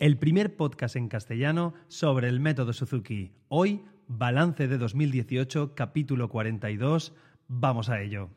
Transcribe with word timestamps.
el 0.00 0.16
primer 0.16 0.56
podcast 0.56 0.96
en 0.96 1.08
castellano 1.08 1.74
sobre 1.88 2.28
el 2.28 2.40
método 2.40 2.72
Suzuki. 2.72 3.32
Hoy, 3.48 3.84
balance 4.08 4.66
de 4.66 4.78
2018, 4.78 5.74
capítulo 5.74 6.30
42. 6.30 7.12
Vamos 7.48 7.90
a 7.90 8.00
ello. 8.00 8.30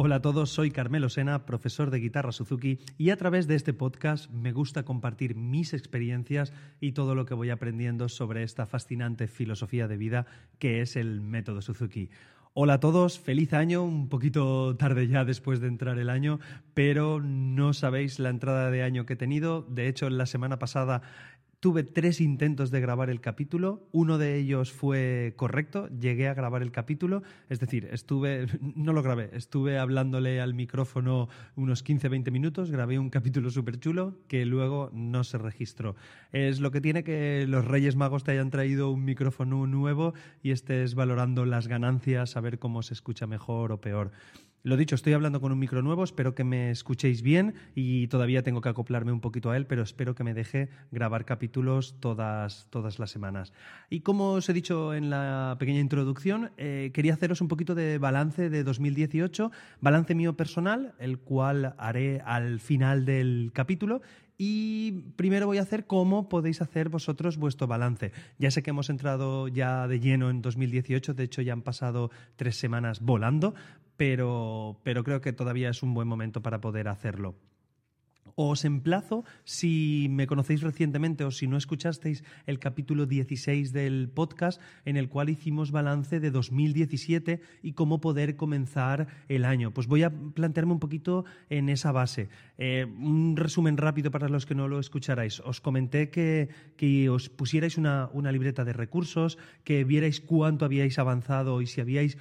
Hola 0.00 0.16
a 0.16 0.22
todos, 0.22 0.50
soy 0.50 0.70
Carmelo 0.70 1.08
Sena, 1.08 1.44
profesor 1.44 1.90
de 1.90 2.00
guitarra 2.00 2.32
Suzuki 2.32 2.78
y 2.98 3.10
a 3.10 3.16
través 3.16 3.46
de 3.46 3.56
este 3.56 3.72
podcast 3.72 4.30
me 4.30 4.52
gusta 4.52 4.84
compartir 4.84 5.34
mis 5.34 5.74
experiencias 5.74 6.52
y 6.80 6.92
todo 6.92 7.14
lo 7.14 7.26
que 7.26 7.34
voy 7.34 7.50
aprendiendo 7.50 8.08
sobre 8.08 8.42
esta 8.42 8.64
fascinante 8.64 9.26
filosofía 9.26 9.88
de 9.88 9.96
vida 9.96 10.26
que 10.58 10.82
es 10.82 10.96
el 10.96 11.20
método 11.20 11.62
Suzuki. 11.62 12.10
Hola 12.54 12.74
a 12.74 12.80
todos, 12.80 13.20
feliz 13.20 13.52
año, 13.52 13.84
un 13.84 14.08
poquito 14.08 14.74
tarde 14.76 15.06
ya 15.06 15.24
después 15.24 15.60
de 15.60 15.68
entrar 15.68 15.98
el 15.98 16.08
año, 16.08 16.40
pero 16.74 17.20
no 17.20 17.74
sabéis 17.74 18.18
la 18.18 18.30
entrada 18.30 18.70
de 18.70 18.82
año 18.82 19.06
que 19.06 19.12
he 19.12 19.16
tenido. 19.16 19.62
De 19.68 19.86
hecho, 19.86 20.08
la 20.08 20.26
semana 20.26 20.58
pasada 20.58 21.02
Tuve 21.60 21.82
tres 21.82 22.20
intentos 22.20 22.70
de 22.70 22.80
grabar 22.80 23.10
el 23.10 23.20
capítulo, 23.20 23.88
uno 23.90 24.16
de 24.16 24.36
ellos 24.36 24.70
fue 24.70 25.32
correcto, 25.34 25.88
llegué 25.88 26.28
a 26.28 26.34
grabar 26.34 26.62
el 26.62 26.70
capítulo, 26.70 27.24
es 27.48 27.58
decir, 27.58 27.88
estuve, 27.90 28.46
no 28.76 28.92
lo 28.92 29.02
grabé, 29.02 29.30
estuve 29.32 29.76
hablándole 29.76 30.40
al 30.40 30.54
micrófono 30.54 31.28
unos 31.56 31.84
15-20 31.84 32.30
minutos, 32.30 32.70
grabé 32.70 33.00
un 33.00 33.10
capítulo 33.10 33.50
súper 33.50 33.80
chulo 33.80 34.20
que 34.28 34.46
luego 34.46 34.90
no 34.92 35.24
se 35.24 35.36
registró. 35.36 35.96
Es 36.30 36.60
lo 36.60 36.70
que 36.70 36.80
tiene 36.80 37.02
que 37.02 37.44
los 37.48 37.64
Reyes 37.64 37.96
Magos 37.96 38.22
te 38.22 38.30
hayan 38.30 38.50
traído 38.50 38.92
un 38.92 39.04
micrófono 39.04 39.66
nuevo 39.66 40.14
y 40.44 40.52
estés 40.52 40.94
valorando 40.94 41.44
las 41.44 41.66
ganancias, 41.66 42.36
a 42.36 42.40
ver 42.40 42.60
cómo 42.60 42.84
se 42.84 42.94
escucha 42.94 43.26
mejor 43.26 43.72
o 43.72 43.80
peor. 43.80 44.12
Lo 44.64 44.76
dicho, 44.76 44.96
estoy 44.96 45.12
hablando 45.12 45.40
con 45.40 45.52
un 45.52 45.58
micro 45.60 45.82
nuevo, 45.82 46.02
espero 46.02 46.34
que 46.34 46.42
me 46.42 46.72
escuchéis 46.72 47.22
bien 47.22 47.54
y 47.76 48.08
todavía 48.08 48.42
tengo 48.42 48.60
que 48.60 48.68
acoplarme 48.68 49.12
un 49.12 49.20
poquito 49.20 49.50
a 49.50 49.56
él, 49.56 49.66
pero 49.66 49.82
espero 49.82 50.16
que 50.16 50.24
me 50.24 50.34
deje 50.34 50.68
grabar 50.90 51.24
capítulos 51.24 51.94
todas, 52.00 52.66
todas 52.68 52.98
las 52.98 53.12
semanas. 53.12 53.52
Y 53.88 54.00
como 54.00 54.32
os 54.32 54.48
he 54.48 54.52
dicho 54.52 54.94
en 54.94 55.10
la 55.10 55.54
pequeña 55.60 55.78
introducción, 55.78 56.50
eh, 56.56 56.90
quería 56.92 57.14
haceros 57.14 57.40
un 57.40 57.46
poquito 57.46 57.76
de 57.76 57.98
balance 57.98 58.50
de 58.50 58.64
2018, 58.64 59.52
balance 59.80 60.16
mío 60.16 60.36
personal, 60.36 60.92
el 60.98 61.18
cual 61.18 61.76
haré 61.78 62.20
al 62.24 62.58
final 62.58 63.04
del 63.04 63.52
capítulo 63.54 64.02
y 64.38 64.92
primero 65.16 65.46
voy 65.46 65.58
a 65.58 65.62
hacer 65.62 65.86
cómo 65.86 66.28
podéis 66.28 66.62
hacer 66.62 66.88
vosotros 66.88 67.36
vuestro 67.36 67.66
balance. 67.66 68.12
Ya 68.38 68.52
sé 68.52 68.62
que 68.62 68.70
hemos 68.70 68.88
entrado 68.88 69.48
ya 69.48 69.88
de 69.88 69.98
lleno 69.98 70.30
en 70.30 70.40
2018, 70.40 71.12
de 71.12 71.24
hecho 71.24 71.42
ya 71.42 71.52
han 71.52 71.62
pasado 71.62 72.12
tres 72.36 72.56
semanas 72.56 73.00
volando, 73.00 73.54
pero, 73.96 74.78
pero 74.84 75.02
creo 75.02 75.20
que 75.20 75.32
todavía 75.32 75.70
es 75.70 75.82
un 75.82 75.92
buen 75.92 76.06
momento 76.06 76.40
para 76.40 76.60
poder 76.60 76.86
hacerlo. 76.86 77.34
Os 78.40 78.64
emplazo, 78.64 79.24
si 79.42 80.06
me 80.10 80.28
conocéis 80.28 80.62
recientemente 80.62 81.24
o 81.24 81.32
si 81.32 81.48
no 81.48 81.56
escuchasteis 81.56 82.22
el 82.46 82.60
capítulo 82.60 83.04
16 83.04 83.72
del 83.72 84.08
podcast, 84.14 84.62
en 84.84 84.96
el 84.96 85.08
cual 85.08 85.28
hicimos 85.28 85.72
balance 85.72 86.20
de 86.20 86.30
2017 86.30 87.40
y 87.64 87.72
cómo 87.72 88.00
poder 88.00 88.36
comenzar 88.36 89.08
el 89.26 89.44
año. 89.44 89.74
Pues 89.74 89.88
voy 89.88 90.04
a 90.04 90.10
plantearme 90.10 90.70
un 90.70 90.78
poquito 90.78 91.24
en 91.50 91.68
esa 91.68 91.90
base. 91.90 92.28
Eh, 92.58 92.86
un 92.86 93.36
resumen 93.36 93.76
rápido 93.76 94.12
para 94.12 94.28
los 94.28 94.46
que 94.46 94.54
no 94.54 94.68
lo 94.68 94.78
escucharais. 94.78 95.40
Os 95.40 95.60
comenté 95.60 96.08
que, 96.08 97.10
os 97.10 97.30
pusierais 97.30 97.76
una, 97.76 98.08
libreta 98.30 98.64
de 98.64 98.72
recursos, 98.72 99.36
que 99.64 99.82
vierais 99.82 100.20
cuánto 100.20 100.64
habíais 100.64 101.00
avanzado 101.00 101.60
y 101.60 101.66
si 101.66 101.80
habíais, 101.80 102.16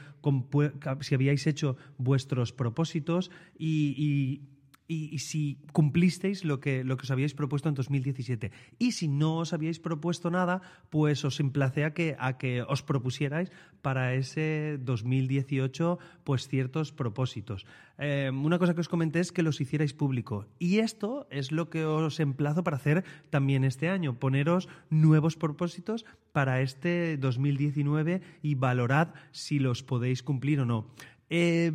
si 1.02 1.14
habíais 1.14 1.46
hecho 1.46 1.78
vuestros 2.00 2.54
propósitos 2.54 3.30
y, 3.60 4.42
si 4.88 5.60
cumplisteis 5.74 6.46
lo 6.46 6.60
que, 6.60 6.84
lo 6.84 6.98
que 6.98 7.04
os 7.04 7.12
habíais 7.12 7.34
propuesto 7.34 7.70
en 7.70 7.76
2017. 7.76 8.52
Y 8.80 8.94
si 8.94 9.08
no 9.08 9.38
os 9.38 9.54
habíais 9.54 9.80
propuesto 9.80 10.32
nada, 10.32 10.62
pues 10.90 11.26
os 11.26 11.40
emplacé 11.40 11.84
a 11.84 11.94
que, 11.94 12.16
a 12.20 12.38
que 12.38 12.62
os 12.62 12.84
propusierais 12.84 13.52
para 13.82 14.14
ese 14.16 14.78
2018 14.80 16.00
pues 16.24 16.48
ciertos 16.48 16.92
propósitos. 16.92 17.66
Eh, 17.98 18.32
una 18.34 18.60
cosa 18.60 18.74
que 18.74 18.82
os 18.82 18.90
comenté 18.90 19.20
es 19.20 19.32
que 19.32 19.44
los 19.44 19.60
hicierais 19.60 19.94
público. 19.94 20.46
Y 20.60 20.80
esto 20.80 21.28
es 21.32 21.52
lo 21.52 21.70
que 21.70 21.86
os 21.86 22.20
emplazo 22.20 22.64
para 22.64 22.78
hacer 22.78 23.04
también 23.30 23.64
este 23.64 23.90
año, 23.90 24.20
poneros 24.20 24.70
nuevos 24.90 25.36
propósitos 25.36 26.06
para 26.32 26.62
este 26.62 27.18
2019 27.18 28.22
y 28.42 28.56
valorad 28.56 29.10
si 29.32 29.60
los 29.60 29.84
podéis 29.84 30.24
cumplir 30.24 30.62
o 30.62 30.66
no. 30.66 30.88
Eh, 31.30 31.72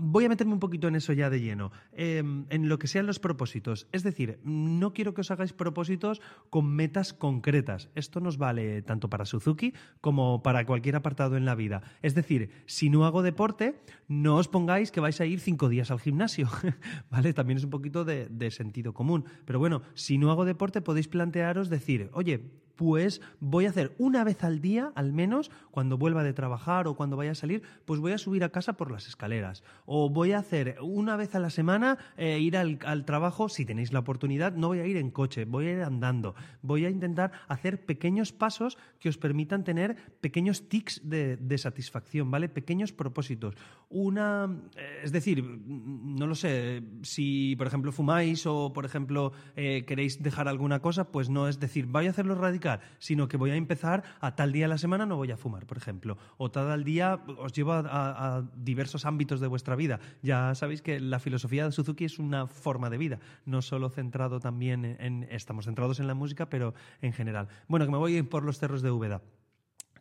voy 0.00 0.24
a 0.24 0.28
meterme 0.28 0.52
un 0.52 0.60
poquito 0.60 0.88
en 0.88 0.96
eso 0.96 1.12
ya 1.12 1.30
de 1.30 1.40
lleno, 1.40 1.72
em, 1.92 2.44
en 2.50 2.68
lo 2.68 2.78
que 2.78 2.86
sean 2.86 3.06
los 3.06 3.18
propósitos. 3.18 3.86
Es 3.92 4.02
decir, 4.02 4.38
no 4.44 4.92
quiero 4.92 5.14
que 5.14 5.22
os 5.22 5.30
hagáis 5.30 5.52
propósitos 5.52 6.20
con 6.50 6.66
metas 6.68 7.12
concretas. 7.12 7.90
Esto 7.94 8.20
nos 8.20 8.38
vale 8.38 8.82
tanto 8.82 9.08
para 9.08 9.24
Suzuki 9.24 9.72
como 10.00 10.42
para 10.42 10.66
cualquier 10.66 10.96
apartado 10.96 11.36
en 11.36 11.44
la 11.44 11.54
vida. 11.54 11.82
Es 12.02 12.14
decir, 12.14 12.50
si 12.66 12.90
no 12.90 13.06
hago 13.06 13.22
deporte, 13.22 13.80
no 14.08 14.36
os 14.36 14.48
pongáis 14.48 14.90
que 14.90 15.00
vais 15.00 15.20
a 15.20 15.26
ir 15.26 15.40
cinco 15.40 15.68
días 15.68 15.90
al 15.90 16.00
gimnasio. 16.00 16.48
¿Vale? 17.10 17.32
También 17.32 17.58
es 17.58 17.64
un 17.64 17.70
poquito 17.70 18.04
de 18.04 18.50
sentido 18.50 18.92
común. 18.92 19.24
Pero 19.44 19.58
bueno, 19.58 19.82
si 19.94 20.18
no 20.18 20.30
hago 20.30 20.44
deporte, 20.44 20.82
podéis 20.82 21.08
plantearos 21.08 21.70
decir, 21.70 22.10
oye, 22.12 22.50
pues 22.76 23.20
voy 23.40 23.66
a 23.66 23.70
hacer 23.70 23.94
una 23.98 24.22
vez 24.22 24.44
al 24.44 24.60
día, 24.60 24.92
al 24.94 25.12
menos, 25.12 25.50
cuando 25.70 25.98
vuelva 25.98 26.22
de 26.22 26.32
trabajar 26.32 26.86
o 26.86 26.94
cuando 26.94 27.16
vaya 27.16 27.32
a 27.32 27.34
salir, 27.34 27.62
pues 27.84 28.00
voy 28.00 28.12
a 28.12 28.18
subir 28.18 28.44
a 28.44 28.50
casa 28.50 28.74
por 28.74 28.90
las 28.90 29.08
escaleras. 29.08 29.64
O 29.86 30.10
voy 30.10 30.32
a 30.32 30.38
hacer 30.38 30.76
una 30.82 31.16
vez 31.16 31.34
a 31.34 31.40
la 31.40 31.50
semana 31.50 31.98
eh, 32.16 32.38
ir 32.38 32.56
al, 32.56 33.04
trabajo, 33.04 33.48
si 33.48 33.64
tenéis 33.64 33.92
la 33.92 34.00
oportunidad, 34.00 34.54
no 34.54 34.68
voy 34.68 34.80
a 34.80 34.86
ir 34.86 34.96
en 34.96 35.10
coche, 35.10 35.44
voy 35.44 35.66
a 35.66 35.72
ir 35.72 35.82
andando. 35.82 36.34
Voy 36.62 36.84
a 36.84 36.90
intentar 36.90 37.32
hacer 37.48 37.84
pequeños 37.84 38.32
pasos 38.32 38.78
que 39.00 39.08
os 39.08 39.18
permitan 39.18 39.64
tener 39.64 39.96
pequeños 40.20 40.68
tics 40.68 41.00
de, 41.02 41.56
satisfacción, 41.56 42.30
¿vale? 42.30 42.50
Pequeños 42.50 42.92
propósitos. 42.92 43.54
Una, 43.88 44.54
eh, 44.76 45.00
es 45.04 45.12
decir, 45.12 45.42
no 45.42 46.26
lo 46.26 46.34
sé, 46.34 46.82
si 47.02 47.56
por 47.56 47.66
ejemplo 47.66 47.92
fumáis 47.92 48.44
o 48.46 48.72
por 48.74 48.84
ejemplo 48.84 49.32
eh, 49.56 49.84
queréis 49.86 50.22
dejar 50.22 50.48
alguna 50.48 50.80
cosa, 50.80 51.10
pues 51.10 51.30
no 51.30 51.48
es 51.48 51.58
decir, 51.58 51.86
voy 51.86 52.06
a 52.08 52.10
hacerlo 52.10 52.34
radical 52.34 52.65
sino 52.98 53.28
que 53.28 53.36
voy 53.36 53.50
a 53.50 53.56
empezar 53.56 54.02
a 54.20 54.34
tal 54.34 54.52
día 54.52 54.66
a 54.66 54.68
la 54.68 54.78
semana 54.78 55.06
no 55.06 55.16
voy 55.16 55.30
a 55.30 55.36
fumar, 55.36 55.66
por 55.66 55.76
ejemplo, 55.76 56.18
o 56.36 56.50
tal 56.50 56.84
día 56.84 57.20
os 57.38 57.52
llevo 57.52 57.72
a, 57.72 58.44
diversos 58.56 59.04
ámbitos 59.04 59.40
de 59.40 59.46
vuestra 59.46 59.76
vida. 59.76 60.00
Ya 60.22 60.54
sabéis 60.54 60.82
que 60.82 61.00
la 61.00 61.18
filosofía 61.18 61.64
de 61.64 61.72
Suzuki 61.72 62.04
es 62.04 62.18
una 62.18 62.46
forma 62.46 62.90
de 62.90 62.98
vida, 62.98 63.18
no 63.44 63.62
solo 63.62 63.88
centrado 63.90 64.40
también 64.40 64.96
en, 64.98 65.26
estamos 65.30 65.66
centrados 65.66 66.00
en 66.00 66.06
la 66.06 66.14
música, 66.14 66.48
pero 66.48 66.74
en 67.02 67.12
general. 67.12 67.48
Bueno, 67.68 67.86
que 67.86 67.92
me 67.92 67.98
voy 67.98 68.22
por 68.22 68.44
los 68.44 68.58
cerros 68.58 68.82
de 68.82 68.90
Úbeda. 68.90 69.22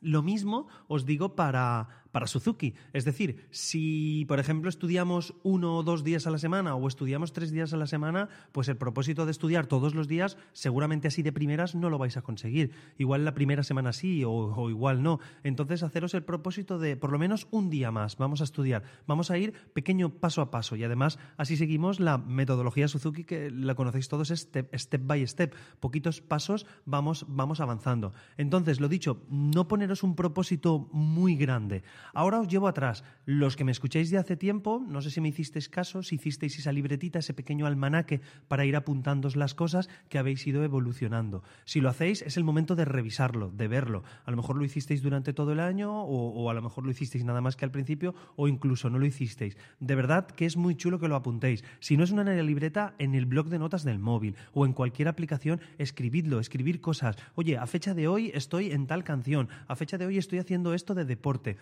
Lo 0.02 0.22
mismo 0.22 0.68
os 0.88 1.06
digo 1.06 1.36
para, 1.36 2.05
para 2.16 2.28
Suzuki. 2.28 2.76
Es 2.94 3.04
decir, 3.04 3.46
si, 3.52 4.24
por 4.30 4.40
ejemplo, 4.40 4.70
estudiamos 4.70 5.34
uno 5.44 5.76
o 5.76 5.84
dos 5.84 6.06
días 6.06 6.26
a 6.28 6.32
la 6.32 6.38
semana 6.38 6.74
o 6.74 6.88
estudiamos 6.88 7.34
tres 7.34 7.52
días 7.52 7.74
a 7.74 7.76
la 7.76 7.88
semana, 7.88 8.30
pues 8.54 8.70
el 8.70 8.78
propósito 8.78 9.26
de 9.26 9.32
estudiar 9.32 9.68
todos 9.68 9.96
los 9.96 10.08
días, 10.08 10.38
seguramente 10.54 11.10
así 11.10 11.24
de 11.24 11.34
primeras 11.34 11.76
no 11.76 11.90
lo 11.90 11.98
vais 11.98 12.16
a 12.16 12.22
conseguir. 12.22 12.72
Igual 12.98 13.26
la 13.26 13.34
primera 13.34 13.64
semana 13.64 13.92
sí 13.92 14.24
o, 14.26 14.70
igual 14.70 15.04
no. 15.04 15.20
Entonces, 15.44 15.84
haceros 15.84 16.14
el 16.14 16.24
propósito 16.24 16.80
de 16.80 16.96
por 16.96 17.12
lo 17.12 17.20
menos 17.20 17.50
un 17.52 17.70
día 17.70 17.92
más. 17.92 18.16
Vamos 18.16 18.40
a 18.40 18.46
estudiar. 18.46 18.84
Vamos 19.08 19.30
a 19.30 19.38
ir 19.38 19.52
pequeño 19.74 20.08
paso 20.08 20.42
a 20.42 20.52
paso. 20.52 20.78
Y 20.78 20.86
además, 20.86 21.20
así 21.36 21.58
seguimos 21.58 22.00
la 22.00 22.18
metodología 22.18 22.88
Suzuki 22.88 23.26
que 23.26 23.52
la 23.52 23.76
conocéis 23.76 24.08
todos, 24.08 24.30
step, 24.30 24.74
step 24.74 25.02
by 25.06 25.28
step. 25.28 25.54
Poquitos 25.82 26.22
pasos 26.22 26.66
vamos, 26.86 27.26
vamos 27.28 27.60
avanzando. 27.60 28.14
Entonces, 28.38 28.80
lo 28.80 28.88
dicho, 28.88 29.22
no 29.30 29.68
poneros 29.68 30.02
un 30.02 30.16
propósito 30.16 30.88
muy 30.94 31.36
grande. 31.36 31.84
Ahora 32.14 32.40
os 32.40 32.48
llevo 32.48 32.68
atrás. 32.68 33.04
Los 33.26 33.56
que 33.56 33.64
me 33.64 33.72
escucháis 33.72 34.12
de 34.12 34.18
hace 34.18 34.38
tiempo, 34.38 34.84
no 34.88 35.02
sé 35.02 35.10
si 35.10 35.22
me 35.22 35.30
hicisteis 35.30 35.70
caso, 35.70 36.04
si 36.04 36.16
hicisteis 36.16 36.60
esa 36.60 36.72
libretita, 36.72 37.20
ese 37.20 37.34
pequeño 37.34 37.66
almanaque 37.66 38.22
para 38.48 38.66
ir 38.66 38.76
apuntándos 38.76 39.36
las 39.36 39.54
cosas 39.56 39.90
que 40.10 40.18
habéis 40.18 40.46
ido 40.46 40.64
evolucionando. 40.64 41.44
Si 41.66 41.82
lo 41.82 41.90
hacéis, 41.90 42.22
es 42.22 42.38
el 42.38 42.44
momento 42.44 42.76
de 42.76 42.86
revisarlo, 42.86 43.50
de 43.52 43.68
verlo. 43.68 44.04
A 44.26 44.32
lo 44.32 44.38
mejor 44.38 44.58
lo 44.58 44.66
hicisteis 44.66 45.02
durante 45.02 45.34
todo 45.34 45.52
el 45.54 45.60
año 45.60 46.04
o, 46.04 46.50
a 46.50 46.54
lo 46.54 46.62
mejor 46.62 46.86
lo 46.86 46.92
hicisteis 46.92 47.24
nada 47.24 47.42
más 47.42 47.56
que 47.56 47.66
al 47.66 47.72
principio 47.72 48.14
o 48.36 48.48
incluso 48.48 48.90
no 48.90 49.00
lo 49.00 49.06
hicisteis. 49.06 49.58
De 49.80 49.96
verdad 49.96 50.28
que 50.28 50.46
es 50.46 50.58
muy 50.58 50.76
chulo 50.76 51.00
que 51.00 51.08
lo 51.08 51.16
apuntéis. 51.16 51.64
Si 51.80 51.98
no 51.98 52.04
es 52.04 52.12
una 52.12 52.24
libreta, 52.24 52.96
en 53.00 53.16
el 53.16 53.26
blog 53.26 53.48
de 53.48 53.60
notas 53.60 53.84
del 53.84 54.00
móvil 54.00 54.36
o 54.54 54.66
en 54.66 54.74
cualquier 54.74 55.08
aplicación, 55.08 55.62
escribidlo, 55.78 56.40
escribir 56.40 56.82
cosas. 56.82 57.16
Oye, 57.36 57.58
a 57.58 57.68
fecha 57.68 57.94
de 57.94 58.08
hoy 58.08 58.32
estoy 58.34 58.72
en 58.72 58.88
tal 58.88 59.04
canción, 59.04 59.50
a 59.68 59.76
fecha 59.76 59.98
de 59.98 60.06
hoy 60.06 60.18
estoy 60.18 60.40
haciendo 60.40 60.74
esto 60.74 60.94
de 60.96 61.06
deporte 61.06 61.58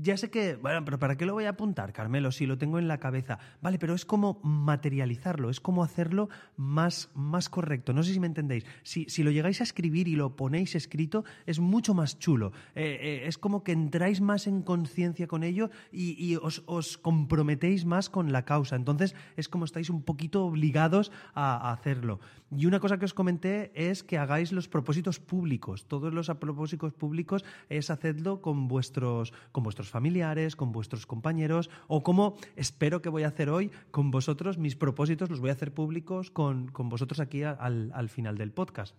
ya 0.00 0.16
sé 0.16 0.30
que, 0.30 0.56
bueno, 0.56 0.84
pero 0.84 0.98
¿para 0.98 1.16
qué 1.16 1.26
lo 1.26 1.34
voy 1.34 1.44
a 1.44 1.50
apuntar, 1.50 1.92
Carmelo? 1.92 2.32
Si 2.32 2.46
lo 2.46 2.58
tengo 2.58 2.78
en 2.78 2.88
la 2.88 2.98
cabeza. 2.98 3.38
Vale, 3.60 3.78
pero 3.78 3.94
es 3.94 4.04
como 4.04 4.40
materializarlo, 4.42 5.50
es 5.50 5.60
como 5.60 5.84
hacerlo 5.84 6.28
más, 6.56 7.10
más 7.14 7.48
correcto. 7.48 7.92
No 7.92 8.02
sé 8.02 8.12
si 8.12 8.20
me 8.20 8.26
entendéis. 8.26 8.64
Si, 8.82 9.06
si 9.08 9.22
lo 9.22 9.30
llegáis 9.30 9.60
a 9.60 9.64
escribir 9.64 10.08
y 10.08 10.16
lo 10.16 10.36
ponéis 10.36 10.74
escrito, 10.74 11.24
es 11.46 11.60
mucho 11.60 11.94
más 11.94 12.18
chulo. 12.18 12.52
Eh, 12.74 12.98
eh, 13.00 13.22
es 13.26 13.38
como 13.38 13.62
que 13.62 13.72
entráis 13.72 14.20
más 14.20 14.46
en 14.46 14.62
conciencia 14.62 15.26
con 15.26 15.42
ello 15.42 15.70
y, 15.90 16.36
os, 16.36 16.62
os, 16.66 16.98
comprometéis 16.98 17.84
más 17.84 18.08
con 18.08 18.32
la 18.32 18.44
causa. 18.44 18.76
Entonces, 18.76 19.14
es 19.36 19.48
como 19.48 19.64
estáis 19.64 19.90
un 19.90 20.02
poquito 20.02 20.44
obligados 20.44 21.12
a, 21.34 21.68
a 21.68 21.72
hacerlo. 21.72 22.20
Y 22.54 22.66
una 22.66 22.80
cosa 22.80 22.98
que 22.98 23.06
os 23.06 23.14
comenté 23.14 23.72
es 23.74 24.02
que 24.02 24.18
hagáis 24.18 24.52
los 24.52 24.68
propósitos 24.68 25.20
públicos. 25.20 25.86
Todos 25.86 26.12
los 26.12 26.28
propósitos 26.28 26.92
públicos 26.92 27.44
es 27.68 27.90
hacedlo 27.90 28.42
con 28.42 28.68
vuestros, 28.68 29.32
con 29.52 29.64
vuestros 29.64 29.71
familiares, 29.74 30.56
con 30.56 30.72
vuestros 30.72 31.06
compañeros 31.06 31.70
o 31.88 32.02
como 32.02 32.36
espero 32.56 33.02
que 33.02 33.08
voy 33.08 33.22
a 33.24 33.28
hacer 33.28 33.50
hoy 33.50 33.70
con 33.90 34.10
vosotros. 34.10 34.58
Mis 34.58 34.76
propósitos 34.76 35.30
los 35.30 35.40
voy 35.40 35.50
a 35.50 35.54
hacer 35.54 35.72
públicos 35.72 36.30
con, 36.30 36.68
con 36.68 36.88
vosotros 36.88 37.20
aquí 37.20 37.42
al, 37.42 37.90
al 37.94 38.08
final 38.08 38.36
del 38.36 38.52
podcast. 38.52 38.96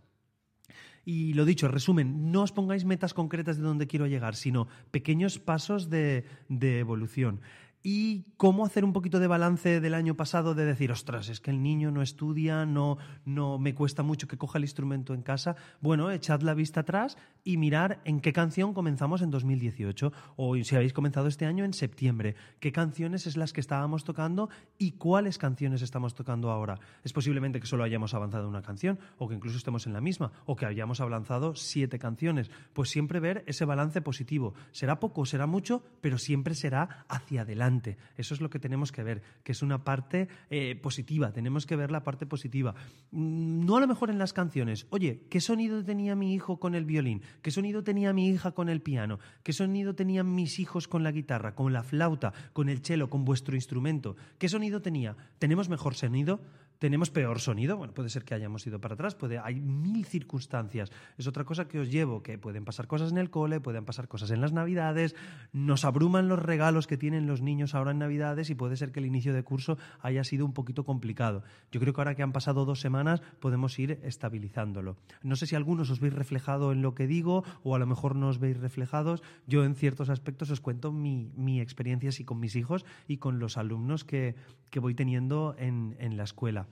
Y 1.06 1.34
lo 1.34 1.44
dicho, 1.44 1.68
resumen, 1.68 2.31
no 2.31 2.44
os 2.44 2.54
pongáis 2.54 2.86
metas 2.86 3.14
concretas 3.14 3.58
de 3.58 3.64
dónde 3.64 3.88
quiero 3.88 4.08
llegar, 4.08 4.36
sino 4.36 4.68
pequeños 4.92 5.38
pasos 5.38 5.90
de, 5.90 6.24
de 6.48 6.80
evolución 6.80 7.42
y 7.83 8.24
cómo 8.38 8.65
hacer 8.65 8.85
un 8.85 8.94
poquito 8.94 9.19
de 9.19 9.27
balance 9.27 9.81
del 9.81 9.94
año 9.94 10.15
pasado 10.15 10.56
de 10.56 10.63
decir, 10.63 10.91
ostras, 10.91 11.27
es 11.27 11.41
que 11.41 11.51
el 11.51 11.62
niño 11.62 11.91
no 11.91 12.01
estudia, 12.01 12.65
no, 12.65 12.97
no 13.25 13.59
me 13.59 13.75
cuesta 13.75 14.03
mucho 14.03 14.27
que 14.27 14.38
coja 14.38 14.57
el 14.57 14.63
instrumento 14.63 15.13
en 15.13 15.21
casa. 15.21 15.57
Bueno, 15.81 16.09
echad 16.09 16.41
la 16.41 16.53
vista 16.53 16.80
atrás 16.80 17.18
y 17.44 17.57
mirar 17.57 18.00
en 18.06 18.21
qué 18.21 18.31
canción 18.31 18.74
comenzamos 18.74 19.21
en 19.21 19.31
2018 19.31 20.13
o 20.38 20.56
si 20.56 20.75
habéis 20.75 20.94
comenzado 20.94 21.27
este 21.27 21.45
año 21.45 21.65
en 21.65 21.74
septiembre, 21.74 22.35
qué 22.62 22.71
canciones 22.71 23.27
es 23.27 23.35
las 23.35 23.51
que 23.51 23.59
estábamos 23.59 24.06
tocando 24.06 24.50
y 24.77 24.94
cuáles 24.94 25.38
canciones 25.38 25.81
estamos 25.81 26.15
tocando 26.15 26.51
ahora. 26.51 26.79
Es 27.03 27.12
posiblemente 27.12 27.59
que 27.59 27.68
solo 27.68 27.83
hayamos 27.83 28.13
avanzado 28.13 28.47
una 28.47 28.62
canción 28.62 28.97
o 29.18 29.27
que 29.27 29.36
incluso 29.36 29.57
estemos 29.57 29.88
en 29.88 29.94
la 29.94 30.00
misma 30.00 30.31
o 30.45 30.56
que 30.56 30.65
hayamos 30.65 31.01
avanzado 31.01 31.53
siete 31.56 32.00
canciones. 32.00 32.50
Pues 32.71 32.89
siempre 32.89 33.19
ver 33.19 33.44
ese 33.45 33.65
balance 33.65 34.01
positivo. 34.01 34.53
Será 34.71 35.01
poco, 35.01 35.25
será 35.25 35.47
mucho, 35.47 35.83
pero 36.00 36.18
siempre 36.18 36.56
será 36.56 37.06
hacia 37.09 37.41
adelante 37.41 37.73
eso 38.18 38.34
es 38.34 38.42
lo 38.42 38.50
que 38.50 38.60
tenemos 38.60 38.92
que 38.92 39.04
ver, 39.04 39.22
que 39.44 39.52
es 39.52 39.62
una 39.62 39.84
parte 39.84 40.28
eh, 40.50 40.75
positiva, 40.75 41.31
tenemos 41.31 41.66
que 41.66 41.75
ver 41.75 41.92
la 41.92 42.04
parte 42.04 42.25
positiva. 42.25 42.75
Mm, 43.12 43.66
no 43.66 43.78
a 43.78 43.80
lo 43.80 43.88
mejor 43.88 44.10
en 44.10 44.20
las 44.20 44.34
canciones, 44.34 44.88
oye, 44.90 45.25
¿qué 45.30 45.42
sonido 45.42 45.84
tenía 45.84 46.16
mi 46.16 46.34
hijo 46.34 46.60
con 46.60 46.75
el 46.75 46.86
violín? 46.86 47.22
¿Qué 47.42 47.52
sonido 47.52 47.84
tenía 47.84 48.14
mi 48.14 48.30
hija 48.30 48.52
con 48.52 48.70
el 48.70 48.81
piano? 48.81 49.20
¿Qué 49.44 49.54
sonido 49.54 49.96
tenían 49.96 50.34
mis 50.34 50.60
hijos 50.60 50.88
con 50.88 51.04
la 51.04 51.12
guitarra, 51.12 51.56
con 51.56 51.74
la 51.74 51.84
flauta, 51.84 52.34
con 52.54 52.70
el 52.70 52.80
cello, 52.80 53.10
con 53.10 53.25
vuestro 53.25 53.56
instrumento? 53.56 54.16
¿Qué 54.38 54.50
sonido 54.50 54.81
tenía? 54.81 55.16
¿Tenemos 55.40 55.70
mejor 55.70 55.96
sonido? 55.96 56.42
¿Tenemos 56.83 57.12
peor 57.12 57.39
sonido? 57.39 57.77
Bueno, 57.77 57.94
puede 57.94 58.09
ser 58.09 58.25
que 58.25 58.33
hayamos 58.33 58.68
ido 58.68 58.81
para 58.81 58.95
atrás, 58.95 59.15
puede, 59.15 59.39
hay 59.39 59.62
mil 59.62 60.03
circunstancias. 60.03 60.91
Es 61.18 61.27
otra 61.27 61.45
cosa 61.45 61.65
que 61.65 61.80
os 61.80 61.89
llevo, 61.89 62.21
que 62.21 62.38
pueden 62.38 62.65
pasar 62.65 62.88
cosas 62.88 63.13
en 63.13 63.19
el 63.19 63.30
cole, 63.30 63.62
pueden 63.62 63.85
pasar 63.85 64.09
cosas 64.09 64.31
en 64.31 64.41
las 64.41 64.51
navidades, 64.51 65.15
nos 65.53 65.85
abruman 65.85 66.27
los 66.27 66.39
regalos 66.39 66.85
que 66.85 66.97
tienen 66.97 67.25
los 67.25 67.41
niños 67.41 67.74
ahora 67.74 67.91
en 67.91 68.00
navidades 68.00 68.50
y 68.50 68.56
puede 68.56 68.75
ser 68.75 68.91
que 68.91 69.00
el 69.00 69.06
inicio 69.06 69.33
de 69.33 69.44
curso 69.44 69.77
haya 70.01 70.25
sido 70.25 70.45
un 70.45 70.51
poquito 70.51 70.83
complicado. 70.83 71.44
Yo 71.71 71.80
creo 71.80 71.94
que 71.94 72.01
ahora 72.01 72.15
que 72.15 72.24
han 72.24 72.33
pasado 72.33 72.65
dos 72.65 72.81
semanas 72.81 73.21
podemos 73.39 73.79
ir 73.79 74.01
estabilizándolo. 74.03 74.97
No 75.21 75.38
sé 75.38 75.47
si 75.47 75.56
algunos 75.56 75.89
os 75.89 76.01
veis 76.01 76.13
reflejado 76.13 76.74
en 76.74 76.81
lo 76.81 76.95
que 76.95 77.07
digo 77.07 77.45
o 77.63 77.75
a 77.75 77.79
lo 77.79 77.88
mejor 77.88 78.18
no 78.18 78.27
os 78.27 78.39
veis 78.39 78.57
reflejados. 78.57 79.24
Yo 79.47 79.63
en 79.63 79.75
ciertos 79.75 80.09
aspectos 80.09 80.51
os 80.51 80.59
cuento 80.59 80.91
mi, 80.91 81.31
mi 81.38 81.62
experiencia 81.62 82.09
así 82.09 82.25
con 82.25 82.41
mis 82.41 82.57
hijos 82.57 82.86
y 83.07 83.19
con 83.19 83.39
los 83.39 83.56
alumnos 83.56 84.03
que, 84.03 84.36
que 84.69 84.81
voy 84.81 84.95
teniendo 84.95 85.56
en, 85.57 85.95
en 86.00 86.18
la 86.18 86.25
escuela. 86.25 86.68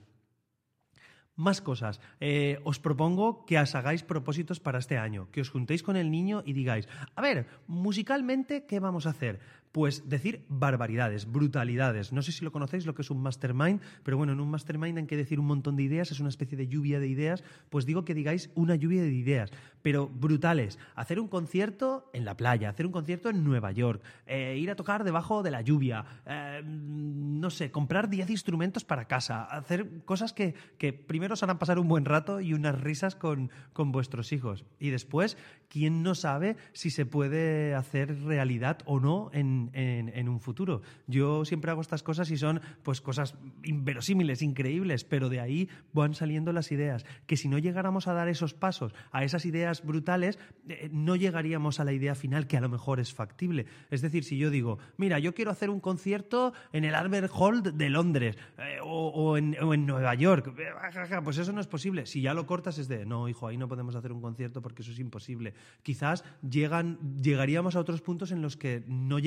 Más 1.34 1.62
cosas. 1.62 2.00
Eh, 2.20 2.60
os 2.64 2.78
propongo 2.78 3.46
que 3.46 3.56
os 3.56 3.74
hagáis 3.74 4.04
propósitos 4.04 4.60
para 4.60 4.78
este 4.78 4.98
año, 4.98 5.30
que 5.32 5.40
os 5.40 5.48
juntéis 5.48 5.82
con 5.82 5.96
el 5.96 6.10
niño 6.10 6.42
y 6.44 6.52
digáis, 6.52 6.88
a 7.16 7.22
ver, 7.22 7.46
musicalmente, 7.66 8.66
¿qué 8.66 8.80
vamos 8.80 9.06
a 9.06 9.10
hacer? 9.10 9.40
Pues 9.72 10.08
decir 10.08 10.44
barbaridades, 10.48 11.30
brutalidades. 11.30 12.12
No 12.12 12.20
sé 12.20 12.30
si 12.30 12.44
lo 12.44 12.52
conocéis, 12.52 12.84
lo 12.84 12.94
que 12.94 13.00
es 13.00 13.10
un 13.10 13.22
mastermind, 13.22 13.80
pero 14.02 14.18
bueno, 14.18 14.34
en 14.34 14.40
un 14.40 14.50
mastermind 14.50 14.98
hay 14.98 15.06
que 15.06 15.16
decir 15.16 15.40
un 15.40 15.46
montón 15.46 15.76
de 15.76 15.82
ideas, 15.82 16.10
es 16.10 16.20
una 16.20 16.28
especie 16.28 16.58
de 16.58 16.68
lluvia 16.68 17.00
de 17.00 17.08
ideas, 17.08 17.42
pues 17.70 17.86
digo 17.86 18.04
que 18.04 18.14
digáis 18.14 18.50
una 18.54 18.74
lluvia 18.76 19.00
de 19.00 19.12
ideas, 19.12 19.50
pero 19.80 20.08
brutales. 20.08 20.78
Hacer 20.94 21.18
un 21.18 21.28
concierto 21.28 22.10
en 22.12 22.26
la 22.26 22.36
playa, 22.36 22.68
hacer 22.68 22.84
un 22.84 22.92
concierto 22.92 23.30
en 23.30 23.44
Nueva 23.44 23.72
York, 23.72 24.02
eh, 24.26 24.58
ir 24.58 24.70
a 24.70 24.76
tocar 24.76 25.04
debajo 25.04 25.42
de 25.42 25.50
la 25.50 25.62
lluvia, 25.62 26.04
eh, 26.26 26.62
no 26.64 27.48
sé, 27.48 27.70
comprar 27.70 28.10
10 28.10 28.28
instrumentos 28.28 28.84
para 28.84 29.06
casa, 29.06 29.44
hacer 29.44 30.04
cosas 30.04 30.34
que, 30.34 30.54
que 30.76 30.92
primero 30.92 31.32
os 31.32 31.42
harán 31.42 31.58
pasar 31.58 31.78
un 31.78 31.88
buen 31.88 32.04
rato 32.04 32.40
y 32.40 32.52
unas 32.52 32.78
risas 32.78 33.16
con, 33.16 33.50
con 33.72 33.90
vuestros 33.90 34.32
hijos. 34.32 34.66
Y 34.78 34.90
después, 34.90 35.38
¿quién 35.68 36.02
no 36.02 36.14
sabe 36.14 36.56
si 36.72 36.90
se 36.90 37.06
puede 37.06 37.74
hacer 37.74 38.22
realidad 38.22 38.78
o 38.84 39.00
no 39.00 39.30
en 39.32 39.61
en, 39.72 40.28
un 40.28 40.40
futuro. 40.40 40.82
Yo 41.06 41.44
siempre 41.44 41.70
hago 41.70 41.80
estas 41.80 42.02
cosas 42.02 42.30
y 42.30 42.36
son 42.36 42.60
pues 42.82 43.00
cosas 43.00 43.34
inverosímiles, 43.64 44.42
increíbles, 44.42 45.04
pero 45.04 45.28
de 45.28 45.40
ahí 45.40 45.68
van 45.92 46.14
saliendo 46.14 46.52
las 46.52 46.72
ideas. 46.72 47.04
Que 47.26 47.36
si 47.36 47.48
no 47.48 47.58
llegáramos 47.58 48.08
a 48.08 48.12
dar 48.12 48.28
esos 48.28 48.54
pasos, 48.54 48.94
a 49.10 49.24
esas 49.24 49.44
ideas 49.46 49.84
brutales, 49.84 50.38
eh, 50.68 50.88
no 50.92 51.16
llegaríamos 51.16 51.80
a 51.80 51.84
la 51.84 51.92
idea 51.92 52.14
final 52.14 52.46
que 52.46 52.56
a 52.56 52.60
lo 52.60 52.68
mejor 52.68 53.00
es 53.00 53.12
factible. 53.12 53.66
Es 53.90 54.02
decir, 54.02 54.24
si 54.24 54.38
yo 54.38 54.50
digo, 54.50 54.78
mira, 54.96 55.18
yo 55.18 55.34
quiero 55.34 55.50
hacer 55.50 55.70
un 55.70 55.80
concierto 55.80 56.52
en 56.72 56.84
el 56.84 56.94
Albert 56.94 57.30
Hall 57.34 57.62
de 57.62 57.90
Londres 57.90 58.36
eh, 58.58 58.78
o, 58.82 59.36
en, 59.36 59.52
Nueva 59.86 60.14
York, 60.14 60.54
eh, 60.58 61.20
pues 61.24 61.38
eso 61.38 61.52
no 61.52 61.60
es 61.60 61.66
posible. 61.66 62.06
Si 62.06 62.20
ya 62.22 62.34
lo 62.34 62.46
cortas 62.46 62.78
es 62.78 62.88
de, 62.88 63.04
no, 63.04 63.28
hijo, 63.28 63.46
ahí 63.46 63.56
no 63.56 63.68
podemos 63.68 63.94
hacer 63.94 64.12
un 64.12 64.20
concierto 64.20 64.62
porque 64.62 64.82
eso 64.82 64.92
es 64.92 64.98
imposible. 64.98 65.54
Quizás 65.82 66.24
llegan, 66.48 66.98
llegaríamos 67.20 67.76
a 67.76 67.80
otros 67.80 68.00
puntos 68.00 68.32
en 68.32 68.42
los 68.42 68.56
que 68.56 68.84
no 68.86 69.18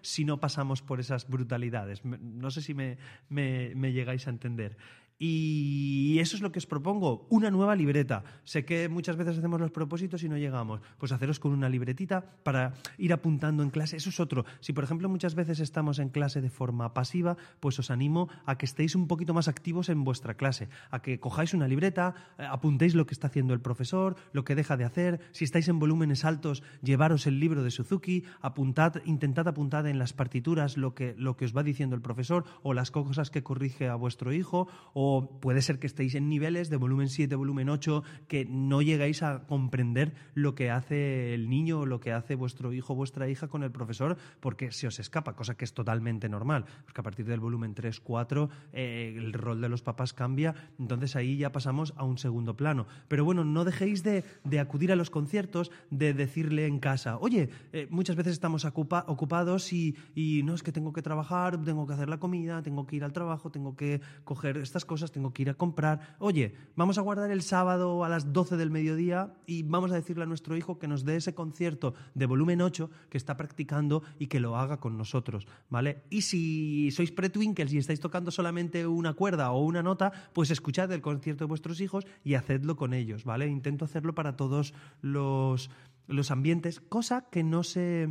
si 0.00 0.24
no 0.24 0.40
pasamos 0.40 0.82
por 0.82 1.00
esas 1.00 1.28
brutalidades. 1.28 2.04
No 2.04 2.50
sé 2.50 2.62
si 2.62 2.74
me, 2.74 2.98
me 3.28 3.92
llegáis 3.92 4.26
a 4.26 4.30
entender. 4.30 4.76
Y 5.18 6.18
eso 6.18 6.36
es 6.36 6.42
lo 6.42 6.52
que 6.52 6.58
os 6.58 6.66
propongo, 6.66 7.26
una 7.30 7.50
nueva 7.50 7.74
libreta. 7.74 8.22
Sé 8.44 8.66
que 8.66 8.90
muchas 8.90 9.16
veces 9.16 9.38
hacemos 9.38 9.58
los 9.58 9.70
propósitos 9.70 10.22
y 10.22 10.28
no 10.28 10.36
llegamos. 10.36 10.82
Pues 10.98 11.10
haceros 11.10 11.40
con 11.40 11.52
una 11.52 11.70
libretita 11.70 12.36
para 12.42 12.74
ir 12.98 13.14
apuntando 13.14 13.62
en 13.62 13.70
clase. 13.70 13.96
Eso 13.96 14.10
es 14.10 14.20
otro. 14.20 14.44
Si, 14.60 14.74
por 14.74 14.84
ejemplo, 14.84 15.08
muchas 15.08 15.34
veces 15.34 15.60
estamos 15.60 16.00
en 16.00 16.10
clase 16.10 16.42
de 16.42 16.50
forma 16.50 16.92
pasiva, 16.92 17.38
pues 17.60 17.78
os 17.78 17.90
animo 17.90 18.28
a 18.44 18.58
que 18.58 18.66
estéis 18.66 18.94
un 18.94 19.08
poquito 19.08 19.32
más 19.32 19.48
activos 19.48 19.88
en 19.88 20.04
vuestra 20.04 20.34
clase, 20.34 20.68
a 20.90 21.00
que 21.00 21.18
cojáis 21.18 21.54
una 21.54 21.66
libreta, 21.66 22.14
eh, 22.38 22.44
apuntéis 22.44 22.94
lo 22.94 23.06
que 23.06 23.14
está 23.14 23.28
haciendo 23.28 23.54
el 23.54 23.60
profesor, 23.60 24.16
lo 24.32 24.44
que 24.44 24.54
deja 24.54 24.76
de 24.76 24.84
hacer. 24.84 25.20
Si 25.32 25.44
estáis 25.44 25.68
en 25.68 25.78
volúmenes 25.78 26.26
altos, 26.26 26.62
llevaros 26.82 27.26
el 27.26 27.40
libro 27.40 27.62
de 27.62 27.70
Suzuki, 27.70 28.24
apuntad, 28.42 28.96
intentad 29.06 29.48
apuntar 29.48 29.86
en 29.86 29.98
las 29.98 30.12
partituras 30.12 30.76
lo 30.76 30.94
que, 30.94 31.14
lo 31.16 31.38
que 31.38 31.46
os 31.46 31.56
va 31.56 31.62
diciendo 31.62 31.96
el 31.96 32.02
profesor 32.02 32.44
o 32.62 32.74
las 32.74 32.90
cosas 32.90 33.30
que 33.30 33.42
corrige 33.42 33.88
a 33.88 33.94
vuestro 33.94 34.34
hijo 34.34 34.68
o 34.92 35.05
puede 35.40 35.62
ser 35.62 35.78
que 35.78 35.86
estéis 35.86 36.14
en 36.14 36.28
niveles 36.28 36.70
de 36.70 36.76
volumen 36.76 37.08
7, 37.08 37.34
volumen 37.36 37.68
8, 37.68 38.02
que 38.28 38.44
no 38.44 38.82
llegáis 38.82 39.22
a 39.22 39.46
comprender 39.46 40.14
lo 40.34 40.54
que 40.54 40.70
hace 40.70 41.34
el 41.34 41.48
niño 41.48 41.80
o 41.80 41.86
lo 41.86 42.00
que 42.00 42.12
hace 42.12 42.34
vuestro 42.34 42.72
hijo 42.72 42.92
o 42.92 42.96
vuestra 42.96 43.28
hija 43.28 43.48
con 43.48 43.62
el 43.62 43.70
profesor 43.70 44.16
porque 44.40 44.72
se 44.72 44.86
os 44.86 44.98
escapa, 44.98 45.34
cosa 45.34 45.56
que 45.56 45.64
es 45.64 45.72
totalmente 45.72 46.28
normal, 46.28 46.64
porque 46.84 47.00
a 47.00 47.04
partir 47.04 47.26
del 47.26 47.40
volumen 47.40 47.74
3, 47.74 48.00
4 48.00 48.50
eh, 48.72 49.14
el 49.16 49.32
rol 49.32 49.60
de 49.60 49.68
los 49.68 49.82
papás 49.82 50.12
cambia, 50.12 50.54
entonces 50.78 51.16
ahí 51.16 51.36
ya 51.36 51.52
pasamos 51.52 51.94
a 51.96 52.04
un 52.04 52.18
segundo 52.18 52.56
plano. 52.56 52.86
Pero 53.08 53.24
bueno, 53.24 53.44
no 53.44 53.64
dejéis 53.64 54.02
de, 54.02 54.24
acudir 54.58 54.92
a 54.92 54.96
los 54.96 55.10
conciertos, 55.10 55.70
de 55.90 56.14
decirle 56.14 56.66
en 56.66 56.80
casa, 56.80 57.18
oye, 57.18 57.50
eh, 57.72 57.86
muchas 57.90 58.16
veces 58.16 58.32
estamos 58.32 58.64
ocupados 58.64 59.72
y, 59.72 59.96
y 60.14 60.42
no 60.42 60.54
es 60.54 60.62
que 60.62 60.72
tengo 60.72 60.92
que 60.92 61.02
trabajar, 61.02 61.62
tengo 61.62 61.86
que 61.86 61.92
hacer 61.92 62.08
la 62.08 62.18
comida, 62.18 62.62
tengo 62.62 62.86
que 62.86 62.96
ir 62.96 63.04
al 63.04 63.12
trabajo, 63.12 63.50
tengo 63.50 63.76
que 63.76 64.00
coger 64.24 64.56
estas 64.56 64.84
cosas 64.84 64.95
tengo 65.12 65.32
que 65.32 65.42
ir 65.42 65.50
a 65.50 65.54
comprar. 65.54 66.16
Oye, 66.18 66.54
vamos 66.74 66.98
a 66.98 67.02
guardar 67.02 67.30
el 67.30 67.42
sábado 67.42 68.04
a 68.04 68.08
las 68.08 68.32
12 68.32 68.56
del 68.56 68.70
mediodía 68.70 69.34
y 69.46 69.62
vamos 69.62 69.92
a 69.92 69.94
decirle 69.94 70.24
a 70.24 70.26
nuestro 70.26 70.56
hijo 70.56 70.78
que 70.78 70.88
nos 70.88 71.04
dé 71.04 71.16
ese 71.16 71.34
concierto 71.34 71.94
de 72.14 72.26
volumen 72.26 72.62
8 72.62 72.90
que 73.10 73.18
está 73.18 73.36
practicando 73.36 74.02
y 74.18 74.26
que 74.26 74.40
lo 74.40 74.56
haga 74.56 74.78
con 74.78 74.96
nosotros, 74.96 75.46
¿vale? 75.68 76.02
Y 76.10 76.22
si 76.22 76.90
sois 76.90 77.12
pre-twinkles 77.12 77.72
y 77.72 77.78
estáis 77.78 78.00
tocando 78.00 78.30
solamente 78.30 78.86
una 78.86 79.14
cuerda 79.14 79.52
o 79.52 79.64
una 79.64 79.82
nota, 79.82 80.12
pues 80.32 80.50
escuchad 80.50 80.90
el 80.92 81.02
concierto 81.02 81.44
de 81.44 81.48
vuestros 81.48 81.80
hijos 81.80 82.06
y 82.24 82.34
hacedlo 82.34 82.76
con 82.76 82.94
ellos, 82.94 83.24
¿vale? 83.24 83.46
Intento 83.46 83.84
hacerlo 83.84 84.14
para 84.14 84.36
todos 84.36 84.74
los, 85.00 85.70
los 86.06 86.30
ambientes, 86.30 86.80
cosa 86.80 87.28
que 87.30 87.42
no 87.42 87.62
se 87.62 88.08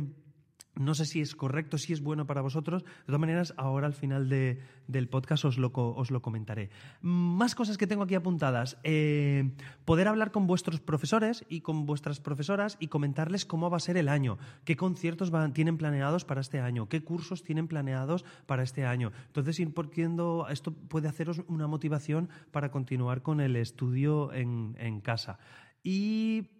No 0.76 0.94
sé 0.94 1.06
si 1.06 1.22
es 1.22 1.34
correcto, 1.34 1.78
si 1.78 1.94
es 1.94 2.02
bueno 2.02 2.26
para 2.26 2.42
vosotros. 2.42 2.84
De 2.84 2.90
todas 3.06 3.20
maneras, 3.20 3.54
ahora 3.56 3.86
al 3.86 3.94
final 3.94 4.28
del 4.28 5.08
podcast 5.08 5.46
os 5.46 5.56
lo, 5.56 5.72
os 5.74 6.10
lo, 6.10 6.20
comentaré. 6.20 6.68
Más 7.00 7.54
cosas 7.54 7.78
que 7.78 7.86
tengo 7.86 8.02
aquí 8.02 8.14
apuntadas. 8.14 8.76
Eh, 8.84 9.52
poder 9.86 10.06
hablar 10.06 10.32
con 10.32 10.46
vuestros 10.46 10.80
profesores 10.80 11.46
y 11.48 11.62
con 11.62 11.86
vuestras 11.86 12.20
profesoras 12.20 12.76
y 12.78 12.88
comentarles 12.88 13.46
cómo 13.46 13.70
va 13.70 13.78
a 13.78 13.80
ser 13.80 13.96
el 13.96 14.08
año, 14.08 14.36
qué 14.64 14.76
conciertos 14.76 15.32
tienen 15.54 15.78
planeados 15.78 16.26
para 16.26 16.42
este 16.42 16.60
año, 16.60 16.88
qué 16.88 17.02
cursos 17.02 17.42
tienen 17.42 17.68
planeados 17.68 18.24
para 18.46 18.62
este 18.62 18.84
año. 18.84 19.12
Entonces, 19.28 19.58
ir 19.58 19.72
porquiendo, 19.72 20.46
esto 20.50 20.72
puede 20.72 21.08
haceros 21.08 21.42
una 21.48 21.66
motivación 21.66 22.28
para 22.50 22.70
continuar 22.70 23.22
con 23.22 23.40
el 23.40 23.56
estudio 23.56 24.32
en, 24.32 24.76
en 24.78 25.00
casa. 25.00 25.38
Y 25.82 26.55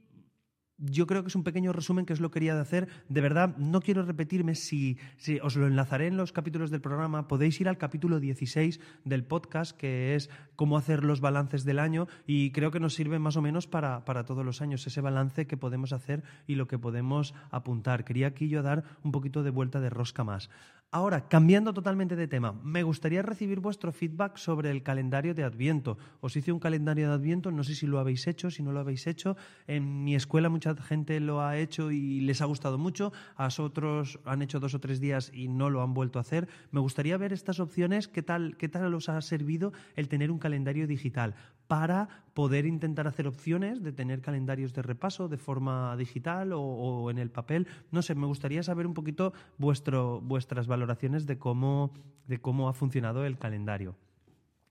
yo 0.79 1.07
creo 1.07 1.23
que 1.23 1.29
es 1.29 1.37
un 1.37 1.45
pequeño 1.45 1.73
resumen 1.73 2.07
que 2.07 2.13
es 2.13 2.21
lo 2.21 2.31
que 2.31 2.37
quería 2.37 2.61
hacer. 2.61 2.89
De 3.09 3.23
verdad, 3.23 3.57
no 3.57 3.81
quiero 3.81 4.05
repetirme 4.05 4.55
si, 4.55 4.99
si, 5.17 5.39
os 5.41 5.57
lo 5.57 5.67
enlazaré 5.67 6.07
en 6.07 6.19
los 6.19 6.33
capítulos 6.33 6.71
del 6.71 6.83
programa. 6.83 7.29
Podéis 7.29 7.59
ir 7.61 7.69
al 7.69 7.79
capítulo 7.79 8.21
16 8.21 8.79
del 9.05 9.25
podcast, 9.25 9.75
que 9.75 10.15
es 10.15 10.29
cómo 10.55 10.77
hacer 10.77 11.03
los 11.03 11.21
balances 11.21 11.65
del 11.65 11.79
año, 11.79 12.09
y 12.27 12.51
creo 12.53 12.71
que 12.71 12.81
nos 12.81 12.95
sirve 12.95 13.19
más 13.19 13.37
o 13.37 13.43
menos 13.43 13.67
para, 13.67 14.05
para 14.05 14.27
todos 14.27 14.45
los 14.45 14.61
años, 14.61 14.87
ese 14.87 15.01
balance 15.01 15.47
que 15.47 15.57
podemos 15.57 15.93
hacer 15.93 16.25
y 16.47 16.57
lo 16.57 16.67
que 16.67 16.79
podemos 16.79 17.35
apuntar. 17.51 18.05
Quería 18.05 18.27
aquí 18.27 18.49
yo 18.49 18.63
dar 18.63 18.85
un 19.03 19.13
poquito 19.13 19.43
de 19.43 19.51
vuelta 19.51 19.81
de 19.81 19.89
rosca 19.89 20.25
más. 20.25 20.51
Ahora, 20.93 21.29
cambiando 21.29 21.75
totalmente 21.75 22.15
de 22.15 22.29
tema, 22.29 22.53
me 22.63 22.85
gustaría 22.85 23.21
recibir 23.21 23.59
vuestro 23.61 23.93
feedback 23.93 24.37
sobre 24.37 24.71
el 24.71 24.85
calendario 24.85 25.35
de 25.35 25.43
Adviento. 25.43 25.99
Os 26.21 26.37
hice 26.37 26.53
un 26.53 26.61
calendario 26.61 27.09
de 27.09 27.15
Adviento, 27.15 27.51
no 27.51 27.65
sé 27.65 27.75
si 27.75 27.87
lo 27.87 27.99
habéis 27.99 28.27
hecho, 28.29 28.51
si 28.51 28.63
no 28.63 28.73
lo 28.73 28.81
habéis 28.81 29.07
hecho. 29.07 29.37
En 29.67 30.05
mi 30.05 30.15
escuela 30.15 30.49
mucha 30.49 30.75
gente 30.77 31.19
lo 31.19 31.43
ha 31.43 31.59
hecho 31.59 31.91
y 31.91 32.21
les 32.21 32.41
ha 32.41 32.47
gustado 32.47 32.79
mucho. 32.79 33.13
A 33.37 33.49
otros 33.59 34.21
han 34.25 34.43
hecho 34.43 34.61
dos 34.61 34.75
o 34.75 34.81
tres 34.81 35.01
días 35.01 35.33
y 35.35 35.49
no 35.49 35.71
lo 35.71 35.83
han 35.83 35.93
vuelto 35.93 36.19
a 36.19 36.23
hacer. 36.23 36.49
Me 36.71 36.81
gustaría 36.81 37.19
ver 37.19 37.33
estas 37.33 37.59
opciones, 37.59 38.07
qué 38.07 38.23
tal, 38.23 38.57
qué 38.57 38.69
tal 38.69 38.95
os 38.95 39.09
ha 39.09 39.21
servido 39.21 39.73
el 39.97 40.09
tener 40.09 40.31
un 40.31 40.39
calendario 40.39 40.87
digital 40.87 41.35
para 41.69 42.09
poder 42.35 42.67
intentar 42.67 43.07
hacer 43.07 43.27
opciones 43.27 43.83
de 43.83 43.93
tener 43.93 44.21
calendarios 44.21 44.75
de 44.75 44.83
repaso 44.83 45.29
de 45.29 45.39
forma 45.39 45.97
digital 45.97 46.53
o, 46.55 47.11
en 47.11 47.19
el 47.19 47.31
papel. 47.31 47.67
No 47.91 48.03
sé, 48.03 48.15
me 48.15 48.27
gustaría 48.27 48.63
saber 48.63 48.87
un 48.87 48.95
poquito 48.95 49.33
vuestro, 49.59 50.21
vuestras 50.21 50.67
valoraciones 50.67 51.27
de 51.27 51.39
cómo, 51.39 51.93
de 52.27 52.39
cómo 52.39 52.69
ha 52.69 52.75
funcionado 52.75 53.25
el 53.25 53.39
calendario. 53.39 53.97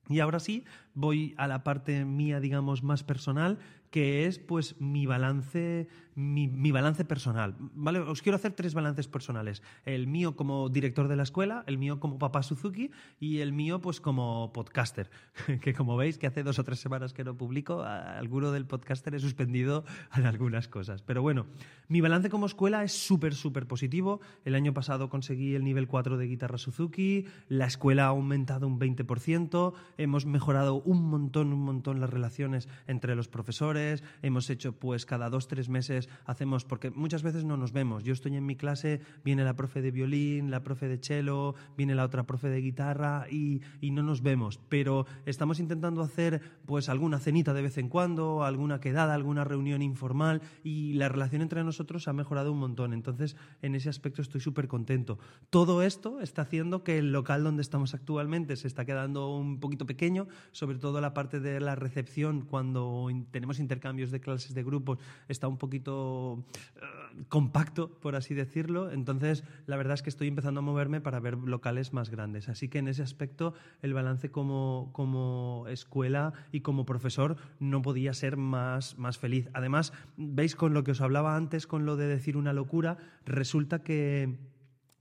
Y 0.08 0.20
ahora 0.20 0.40
sí, 0.40 0.64
voy 0.96 1.36
a 1.38 1.48
la 1.48 1.64
parte 1.64 2.06
mía, 2.06 2.40
digamos, 2.40 2.82
más 2.82 3.04
personal, 3.04 3.60
que 3.96 4.26
es 4.26 4.40
pues 4.40 4.76
mi 4.82 5.06
balance, 5.06 5.88
mi, 6.16 6.72
balance 6.72 7.06
personal. 7.06 7.56
¿vale? 7.76 8.00
Os 8.00 8.22
quiero 8.22 8.36
hacer 8.36 8.52
tres 8.52 8.74
balances 8.74 9.08
personales. 9.08 9.64
El 9.86 10.08
mío 10.08 10.36
como 10.36 10.68
director 10.68 11.08
de 11.08 11.16
la 11.16 11.24
escuela, 11.24 11.64
el 11.66 11.78
mío 11.78 12.02
como 12.02 12.18
papá 12.18 12.44
Suzuki 12.44 12.92
y 13.22 13.40
el 13.40 13.54
mío 13.54 13.80
pues 13.80 14.02
como 14.02 14.52
podcaster. 14.52 15.10
que 15.62 15.74
como 15.74 15.96
veis 15.96 16.18
que 16.18 16.28
hace 16.28 16.44
dos 16.44 16.60
o 16.60 16.66
tres 16.66 16.80
semanas 16.80 17.14
que 17.14 17.24
no 17.24 17.38
publico, 17.38 17.84
alguno 17.84 18.52
del 18.52 18.66
podcaster 18.66 19.16
he 19.16 19.20
suspendido 19.20 19.86
en 20.14 20.26
algunas 20.26 20.68
cosas. 20.68 21.02
Pero 21.02 21.22
bueno, 21.22 21.46
mi 21.88 22.02
balance 22.02 22.30
como 22.30 22.48
escuela 22.48 22.84
es 22.84 22.92
súper, 22.92 23.34
súper 23.34 23.66
positivo. 23.66 24.20
El 24.44 24.56
año 24.56 24.74
pasado 24.74 25.10
conseguí 25.10 25.56
el 25.56 25.64
nivel 25.64 25.88
4 25.88 26.18
de 26.18 26.28
guitarra 26.28 26.58
Suzuki, 26.58 27.28
la 27.48 27.66
escuela 27.66 28.06
ha 28.06 28.08
aumentado 28.08 28.68
un 28.68 28.78
20%, 28.78 29.74
hemos 29.98 30.26
mejorado 30.26 30.82
un 30.86 31.10
montón, 31.10 31.52
un 31.52 31.64
montón 31.64 32.00
las 32.00 32.10
relaciones 32.10 32.70
entre 32.88 33.16
los 33.16 33.28
profesores, 33.28 34.04
hemos 34.22 34.50
hecho 34.50 34.74
pues 34.74 35.06
cada 35.06 35.30
dos, 35.30 35.48
tres 35.48 35.70
meses 35.70 36.10
hacemos, 36.26 36.64
porque 36.64 36.92
muchas 36.92 37.24
veces 37.24 37.44
no 37.44 37.58
nos 37.58 37.74
vemos. 37.74 38.04
Yo 38.04 38.14
estoy 38.14 38.36
en 38.36 38.46
mi 38.46 38.56
clase, 38.56 39.02
viene 39.24 39.44
la 39.44 39.56
profe 39.56 39.82
de 39.82 39.92
violín, 39.92 40.52
la 40.52 40.64
profe 40.64 40.88
de 40.88 40.98
cello, 40.98 41.56
viene 41.78 41.96
la 41.96 42.06
otra 42.06 42.24
profe 42.24 42.50
de 42.50 42.62
guitarra 42.62 43.28
y, 43.30 43.62
no 43.96 44.04
nos 44.04 44.22
vemos, 44.22 44.60
pero 44.68 45.06
estamos 45.26 45.62
intentando 45.62 46.02
hacer 46.02 46.42
pues 46.66 46.90
alguna 46.90 47.18
cenita 47.18 47.54
de 47.54 47.62
vez 47.62 47.78
en 47.78 47.88
cuando, 47.88 48.44
alguna 48.44 48.82
quedada, 48.82 49.14
alguna 49.14 49.46
reunión 49.46 49.82
informal 49.82 50.42
y 50.66 50.94
la 50.96 51.08
relación 51.08 51.42
entre 51.42 51.64
nosotros 51.64 52.10
ha 52.10 52.14
mejorado 52.14 52.52
un 52.52 52.60
montón. 52.60 52.92
Entonces, 52.92 53.38
en 53.62 53.74
ese 53.74 53.88
aspecto 53.88 54.22
estoy 54.22 54.42
súper 54.42 54.68
contento. 54.68 55.18
Todo 55.50 55.82
esto 55.82 56.20
está 56.20 56.42
haciendo 56.42 56.84
que 56.84 56.98
el 56.98 57.14
local 57.14 57.46
donde 57.46 57.62
estamos 57.62 57.94
actualmente 57.94 58.58
se 58.58 58.68
está 58.68 58.84
quedando 58.84 59.34
un 59.34 59.62
poquito 59.62 59.86
pequeño, 59.86 60.28
sobre 60.52 60.75
todo 60.76 61.02
la 61.02 61.14
parte 61.14 61.40
de 61.40 61.60
la 61.60 61.76
recepción 61.76 62.42
cuando 62.42 63.10
tenemos 63.32 63.60
intercambios 63.60 64.12
de 64.12 64.20
clases 64.20 64.54
de 64.54 64.64
grupos 64.64 65.00
está 65.28 65.48
un 65.48 65.58
poquito 65.58 66.46
eh, 66.76 67.24
compacto, 67.30 67.90
por 68.00 68.16
así 68.16 68.34
decirlo. 68.34 68.92
Entonces, 68.92 69.44
la 69.68 69.78
verdad 69.78 69.96
es 69.96 70.02
que 70.02 70.10
estoy 70.10 70.28
empezando 70.28 70.60
a 70.60 70.64
moverme 70.64 71.02
para 71.02 71.20
ver 71.20 71.38
locales 71.38 71.94
más 71.94 72.10
grandes. 72.10 72.50
Así 72.50 72.70
que 72.70 72.80
en 72.80 72.88
ese 72.88 73.04
aspecto, 73.04 73.54
el 73.82 73.94
balance 73.94 74.32
como, 74.32 74.90
como 74.94 75.66
escuela 75.70 76.34
y 76.52 76.62
como 76.62 76.86
profesor 76.86 77.38
no 77.60 77.82
podía 77.82 78.14
ser 78.14 78.38
más, 78.38 78.98
más 78.98 79.18
feliz. 79.18 79.50
Además, 79.54 79.94
veis 80.18 80.56
con 80.56 80.74
lo 80.74 80.84
que 80.84 80.92
os 80.92 81.02
hablaba 81.02 81.36
antes, 81.36 81.68
con 81.68 81.86
lo 81.86 81.96
de 81.96 82.08
decir 82.08 82.38
una 82.38 82.54
locura, 82.54 82.98
resulta 83.26 83.84
que 83.84 84.38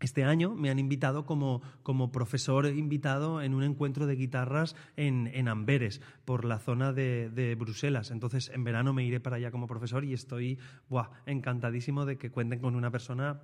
este 0.05 0.25
año 0.25 0.55
me 0.55 0.71
han 0.71 0.79
invitado 0.79 1.27
como, 1.27 1.63
como, 1.83 2.13
profesor 2.13 2.67
invitado 2.67 3.43
en 3.43 3.55
un 3.55 3.63
encuentro 3.63 4.07
de 4.07 4.17
guitarras 4.17 4.77
en, 4.97 5.31
en 5.35 5.49
Amberes, 5.49 6.01
por 6.25 6.45
la 6.45 6.59
zona 6.59 6.93
de, 6.93 7.31
de, 7.31 7.55
Bruselas. 7.55 8.11
Entonces, 8.11 8.51
en 8.55 8.65
verano 8.65 8.93
me 8.93 9.05
iré 9.05 9.21
para 9.21 9.37
allá 9.37 9.51
como 9.51 9.67
profesor 9.67 10.05
y 10.05 10.13
estoy 10.13 10.59
encantadísimo 11.27 12.05
de 12.05 12.19
que 12.19 12.31
cuenten 12.31 12.61
con 12.61 12.77
una 12.77 12.91
persona, 12.91 13.41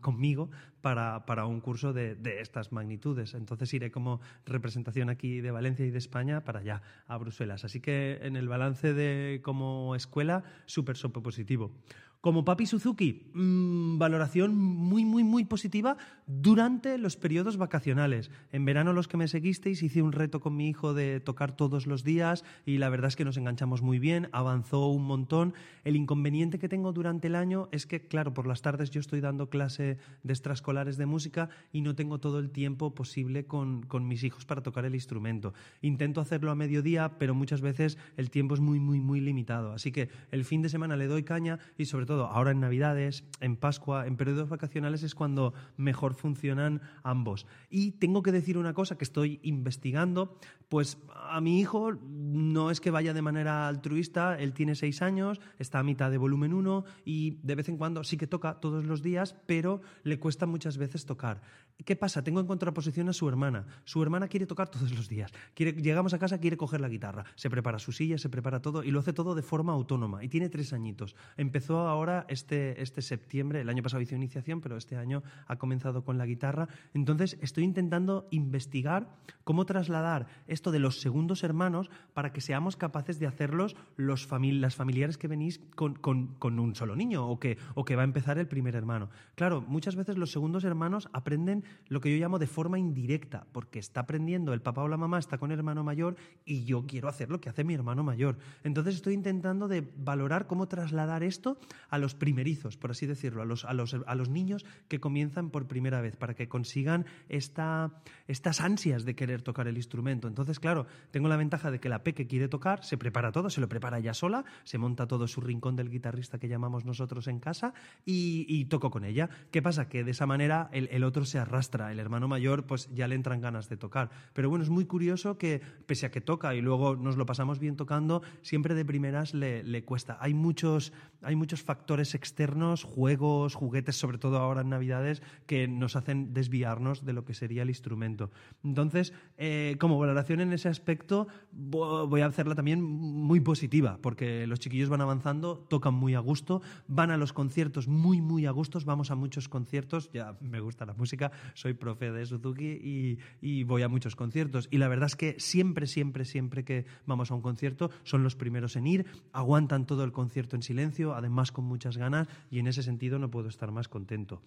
conmigo, 0.00 0.50
para, 0.80 1.26
para, 1.26 1.46
un 1.46 1.60
curso 1.60 1.92
de, 1.92 2.14
de, 2.14 2.40
estas 2.40 2.72
magnitudes. 2.72 3.34
Entonces, 3.34 3.72
iré 3.74 3.90
como 3.90 4.20
representación 4.46 5.10
aquí 5.10 5.40
de 5.40 5.50
Valencia 5.50 5.86
y 5.86 5.90
de 5.90 5.98
España 5.98 6.44
para 6.44 6.60
allá, 6.60 6.82
a 7.06 7.16
Bruselas. 7.16 7.64
Así 7.64 7.80
que 7.80 8.18
en 8.22 8.36
el 8.36 8.48
balance 8.48 8.94
de 8.94 9.40
como 9.42 9.94
escuela, 9.94 10.44
súper, 10.66 10.96
súper 10.96 11.22
positivo. 11.22 11.72
Como 12.20 12.44
Papi 12.44 12.66
Suzuki, 12.66 13.30
mm, 13.32 13.96
valoración 13.96 14.56
muy, 14.56 15.04
muy, 15.04 15.22
muy 15.22 15.44
positiva 15.44 15.96
durante 16.26 16.98
los 16.98 17.16
periodos 17.16 17.58
vacacionales. 17.58 18.32
En 18.50 18.64
verano 18.64 18.92
los 18.92 19.06
que 19.06 19.16
me 19.16 19.28
seguisteis 19.28 19.84
hice 19.84 20.02
un 20.02 20.10
reto 20.10 20.40
con 20.40 20.56
mi 20.56 20.68
hijo 20.68 20.94
de 20.94 21.20
tocar 21.20 21.54
todos 21.54 21.86
los 21.86 22.02
días 22.02 22.44
y 22.66 22.78
la 22.78 22.88
verdad 22.88 23.06
es 23.06 23.14
que 23.14 23.24
nos 23.24 23.36
enganchamos 23.36 23.82
muy 23.82 24.00
bien, 24.00 24.28
avanzó 24.32 24.88
un 24.88 25.04
montón. 25.04 25.54
El 25.84 25.94
inconveniente 25.94 26.58
que 26.58 26.68
tengo 26.68 26.92
durante 26.92 27.28
el 27.28 27.36
año 27.36 27.68
es 27.70 27.86
que, 27.86 28.08
claro, 28.08 28.34
por 28.34 28.48
las 28.48 28.62
tardes 28.62 28.90
yo 28.90 28.98
estoy 28.98 29.20
dando 29.20 29.48
clase 29.48 29.98
de 30.24 30.32
extraescolares 30.32 30.96
de 30.96 31.06
música 31.06 31.50
y 31.70 31.82
no 31.82 31.94
tengo 31.94 32.18
todo 32.18 32.40
el 32.40 32.50
tiempo 32.50 32.96
posible 32.96 33.46
con, 33.46 33.84
con 33.84 34.08
mis 34.08 34.24
hijos 34.24 34.44
para 34.44 34.64
tocar 34.64 34.84
el 34.84 34.96
instrumento. 34.96 35.54
Intento 35.82 36.20
hacerlo 36.20 36.50
a 36.50 36.56
mediodía, 36.56 37.16
pero 37.16 37.32
muchas 37.36 37.60
veces 37.60 37.96
el 38.16 38.30
tiempo 38.30 38.54
es 38.54 38.60
muy, 38.60 38.80
muy, 38.80 38.98
muy 38.98 39.20
limitado. 39.20 39.72
Así 39.72 39.92
que 39.92 40.08
el 40.32 40.44
fin 40.44 40.62
de 40.62 40.68
semana 40.68 40.96
le 40.96 41.06
doy 41.06 41.22
caña 41.22 41.60
y 41.76 41.84
sobre 41.84 42.07
todo 42.08 42.26
ahora 42.26 42.50
en 42.50 42.60
Navidades, 42.60 43.22
en 43.40 43.56
Pascua, 43.56 44.06
en 44.06 44.16
periodos 44.16 44.48
vacacionales 44.48 45.02
es 45.02 45.14
cuando 45.14 45.52
mejor 45.76 46.14
funcionan 46.14 46.80
ambos. 47.02 47.46
Y 47.70 47.92
tengo 47.92 48.22
que 48.22 48.32
decir 48.32 48.56
una 48.56 48.72
cosa 48.72 48.96
que 48.96 49.04
estoy 49.04 49.38
investigando, 49.42 50.38
pues 50.68 50.98
a 51.14 51.40
mi 51.40 51.60
hijo 51.60 51.92
no 51.92 52.70
es 52.70 52.80
que 52.80 52.90
vaya 52.90 53.12
de 53.12 53.22
manera 53.22 53.68
altruista, 53.68 54.38
él 54.38 54.54
tiene 54.54 54.74
seis 54.74 55.02
años, 55.02 55.38
está 55.58 55.80
a 55.80 55.82
mitad 55.82 56.10
de 56.10 56.16
volumen 56.18 56.54
1 56.54 56.84
y 57.04 57.38
de 57.42 57.54
vez 57.54 57.68
en 57.68 57.76
cuando 57.76 58.02
sí 58.04 58.16
que 58.16 58.26
toca 58.26 58.54
todos 58.54 58.86
los 58.86 59.02
días, 59.02 59.36
pero 59.46 59.82
le 60.02 60.18
cuesta 60.18 60.46
muchas 60.46 60.78
veces 60.78 61.04
tocar. 61.04 61.42
¿Qué 61.84 61.94
pasa? 61.94 62.24
Tengo 62.24 62.40
en 62.40 62.46
contraposición 62.46 63.08
a 63.08 63.12
su 63.12 63.28
hermana. 63.28 63.66
Su 63.84 64.02
hermana 64.02 64.28
quiere 64.28 64.46
tocar 64.46 64.68
todos 64.68 64.90
los 64.92 65.08
días. 65.08 65.32
llegamos 65.56 66.14
a 66.14 66.18
casa, 66.18 66.38
quiere 66.38 66.56
coger 66.56 66.80
la 66.80 66.88
guitarra, 66.88 67.24
se 67.36 67.50
prepara 67.50 67.78
su 67.78 67.92
silla, 67.92 68.18
se 68.18 68.28
prepara 68.28 68.60
todo 68.60 68.82
y 68.82 68.90
lo 68.90 69.00
hace 69.00 69.12
todo 69.12 69.34
de 69.34 69.42
forma 69.42 69.72
autónoma. 69.74 70.24
Y 70.24 70.28
tiene 70.28 70.48
tres 70.48 70.72
añitos. 70.72 71.14
Empezó 71.36 71.88
ahora 71.98 72.24
este, 72.28 72.80
este 72.80 73.02
septiembre, 73.02 73.60
el 73.60 73.68
año 73.68 73.82
pasado 73.82 74.02
hizo 74.02 74.14
iniciación, 74.14 74.60
pero 74.60 74.76
este 74.76 74.96
año 74.96 75.22
ha 75.46 75.56
comenzado 75.56 76.04
con 76.04 76.18
la 76.18 76.26
guitarra. 76.26 76.68
Entonces 76.94 77.36
estoy 77.40 77.64
intentando 77.64 78.28
investigar 78.30 79.08
cómo 79.44 79.66
trasladar 79.66 80.26
esto 80.46 80.70
de 80.70 80.78
los 80.78 81.00
segundos 81.00 81.44
hermanos 81.44 81.90
para 82.14 82.32
que 82.32 82.40
seamos 82.40 82.76
capaces 82.76 83.18
de 83.18 83.26
hacerlos 83.26 83.76
los 83.96 84.28
las 84.30 84.76
familiares 84.76 85.18
que 85.18 85.28
venís 85.28 85.60
con, 85.74 85.94
con, 85.94 86.58
un 86.58 86.74
solo 86.74 86.96
niño 86.96 87.28
o 87.28 87.38
que, 87.38 87.58
o 87.74 87.84
que 87.84 87.96
va 87.96 88.02
a 88.02 88.04
empezar 88.04 88.38
el 88.38 88.46
primer 88.46 88.74
hermano. 88.74 89.10
Claro, 89.34 89.62
muchas 89.66 89.96
veces 89.96 90.16
los 90.16 90.30
segundos 90.30 90.64
hermanos 90.64 91.08
aprenden 91.12 91.64
lo 91.88 92.00
que 92.00 92.10
yo 92.10 92.22
llamo 92.22 92.38
de 92.38 92.46
forma 92.46 92.78
indirecta, 92.78 93.46
porque 93.52 93.78
está 93.78 94.00
aprendiendo 94.00 94.52
el 94.52 94.62
papá 94.62 94.82
o 94.82 94.88
la 94.88 94.96
mamá, 94.96 95.18
está 95.18 95.38
con 95.38 95.50
el 95.50 95.58
hermano 95.58 95.82
mayor 95.82 96.16
y 96.44 96.64
yo 96.64 96.86
quiero 96.86 97.08
hacer 97.08 97.30
lo 97.30 97.40
que 97.40 97.48
hace 97.48 97.64
mi 97.64 97.74
hermano 97.74 98.02
mayor. 98.04 98.38
Entonces 98.62 98.96
estoy 98.96 99.14
intentando 99.14 99.68
de 99.68 99.84
valorar 99.96 100.46
cómo 100.46 100.68
trasladar 100.68 101.22
esto 101.22 101.58
a 101.88 101.98
los 101.98 102.14
primerizos, 102.14 102.76
por 102.76 102.90
así 102.90 103.06
decirlo, 103.06 103.42
a 103.42 103.44
los, 103.44 103.64
a 103.64 103.72
los, 103.72 103.94
a 104.06 104.14
los 104.14 104.28
niños 104.28 104.64
que 104.88 105.00
comienzan 105.00 105.50
por 105.50 105.66
primera 105.66 106.00
vez, 106.00 106.16
para 106.16 106.34
que 106.34 106.48
consigan 106.48 107.06
esta, 107.28 107.92
estas 108.26 108.60
ansias 108.60 109.04
de 109.04 109.14
querer 109.14 109.42
tocar 109.42 109.68
el 109.68 109.76
instrumento. 109.76 110.28
Entonces, 110.28 110.60
claro, 110.60 110.86
tengo 111.10 111.28
la 111.28 111.36
ventaja 111.36 111.70
de 111.70 111.80
que 111.80 111.88
la 111.88 112.02
peque 112.02 112.26
quiere 112.26 112.48
tocar, 112.48 112.84
se 112.84 112.98
prepara 112.98 113.32
todo, 113.32 113.50
se 113.50 113.60
lo 113.60 113.68
prepara 113.68 113.98
ella 113.98 114.14
sola, 114.14 114.44
se 114.64 114.78
monta 114.78 115.06
todo 115.06 115.26
su 115.26 115.40
rincón 115.40 115.76
del 115.76 115.90
guitarrista 115.90 116.38
que 116.38 116.48
llamamos 116.48 116.84
nosotros 116.84 117.26
en 117.28 117.40
casa 117.40 117.74
y, 118.04 118.66
toco 118.68 118.90
con 118.90 119.04
ella. 119.04 119.30
¿Qué 119.50 119.62
pasa? 119.62 119.88
Que 119.88 120.04
de 120.04 120.10
esa 120.10 120.26
manera 120.26 120.68
el, 120.72 120.88
el 120.92 121.02
otro 121.04 121.24
se 121.24 121.38
arrastra, 121.38 121.90
el 121.90 121.98
hermano 122.00 122.28
mayor 122.28 122.66
pues 122.66 122.92
ya 122.92 123.08
le 123.08 123.14
entran 123.14 123.40
ganas 123.40 123.70
de 123.70 123.78
tocar. 123.78 124.10
Pero 124.34 124.50
bueno, 124.50 124.62
es 124.62 124.68
muy 124.68 124.84
curioso 124.84 125.38
que 125.38 125.62
pese 125.86 126.04
a 126.04 126.10
que 126.10 126.20
toca 126.20 126.54
y 126.54 126.60
luego 126.60 126.96
nos 126.96 127.16
lo 127.16 127.24
pasamos 127.24 127.58
bien 127.58 127.76
tocando, 127.76 128.22
siempre 128.42 128.74
de 128.74 128.84
primeras 128.84 129.32
le, 129.32 129.62
le 129.62 129.84
cuesta. 129.84 130.18
Hay 130.20 130.34
muchos, 130.34 130.92
hay 131.22 131.34
muchos 131.34 131.62
factores 131.62 131.77
externos, 132.14 132.84
juegos, 132.84 133.54
juguetes, 133.54 133.96
sobre 133.96 134.18
todo 134.18 134.38
ahora 134.38 134.62
en 134.62 134.70
Navidades, 134.70 135.22
que 135.46 135.68
nos 135.68 135.96
hacen 135.96 136.32
desviarnos 136.34 137.04
de 137.04 137.12
lo 137.12 137.24
que 137.24 137.34
sería 137.34 137.62
el 137.62 137.68
instrumento. 137.68 138.30
Entonces, 138.62 139.12
eh, 139.36 139.76
como 139.80 139.98
valoración 139.98 140.40
en 140.40 140.52
ese 140.52 140.68
aspecto, 140.68 141.28
voy 141.52 142.20
a 142.20 142.26
hacerla 142.26 142.54
también 142.54 142.82
muy 142.82 143.40
positiva, 143.40 143.98
porque 144.02 144.46
los 144.46 144.60
chiquillos 144.60 144.88
van 144.88 145.00
avanzando, 145.00 145.58
tocan 145.68 145.94
muy 145.94 146.14
a 146.14 146.20
gusto, 146.20 146.62
van 146.86 147.10
a 147.10 147.16
los 147.16 147.32
conciertos 147.32 147.88
muy, 147.88 148.20
muy 148.20 148.46
a 148.46 148.50
gustos, 148.50 148.84
vamos 148.84 149.10
a 149.10 149.14
muchos 149.14 149.48
conciertos, 149.48 150.10
ya 150.12 150.36
me 150.40 150.60
gusta 150.60 150.86
la 150.86 150.94
música, 150.94 151.32
soy 151.54 151.74
profe 151.74 152.10
de 152.12 152.26
Suzuki 152.26 153.18
y, 153.40 153.64
voy 153.64 153.82
a 153.82 153.88
muchos 153.88 154.16
conciertos. 154.16 154.68
Y 154.70 154.78
la 154.78 154.88
verdad 154.88 155.06
es 155.06 155.16
que 155.16 155.36
siempre, 155.38 155.86
siempre, 155.86 156.24
siempre 156.24 156.64
que 156.64 156.86
vamos 157.06 157.30
a 157.30 157.34
un 157.34 157.42
concierto, 157.42 157.90
son 158.02 158.22
los 158.22 158.36
primeros 158.36 158.76
en 158.76 158.86
ir, 158.86 159.06
aguantan 159.32 159.86
todo 159.86 160.04
el 160.04 160.12
concierto 160.12 160.56
en 160.56 160.62
silencio, 160.62 161.14
además 161.14 161.52
con 161.52 161.64
muchas 161.68 161.96
ganas, 161.96 162.26
y 162.50 162.58
en 162.58 162.66
ese 162.66 162.82
sentido 162.82 163.18
no 163.18 163.30
puedo 163.30 163.48
estar 163.48 163.70
más 163.70 163.88
contento. 163.88 164.42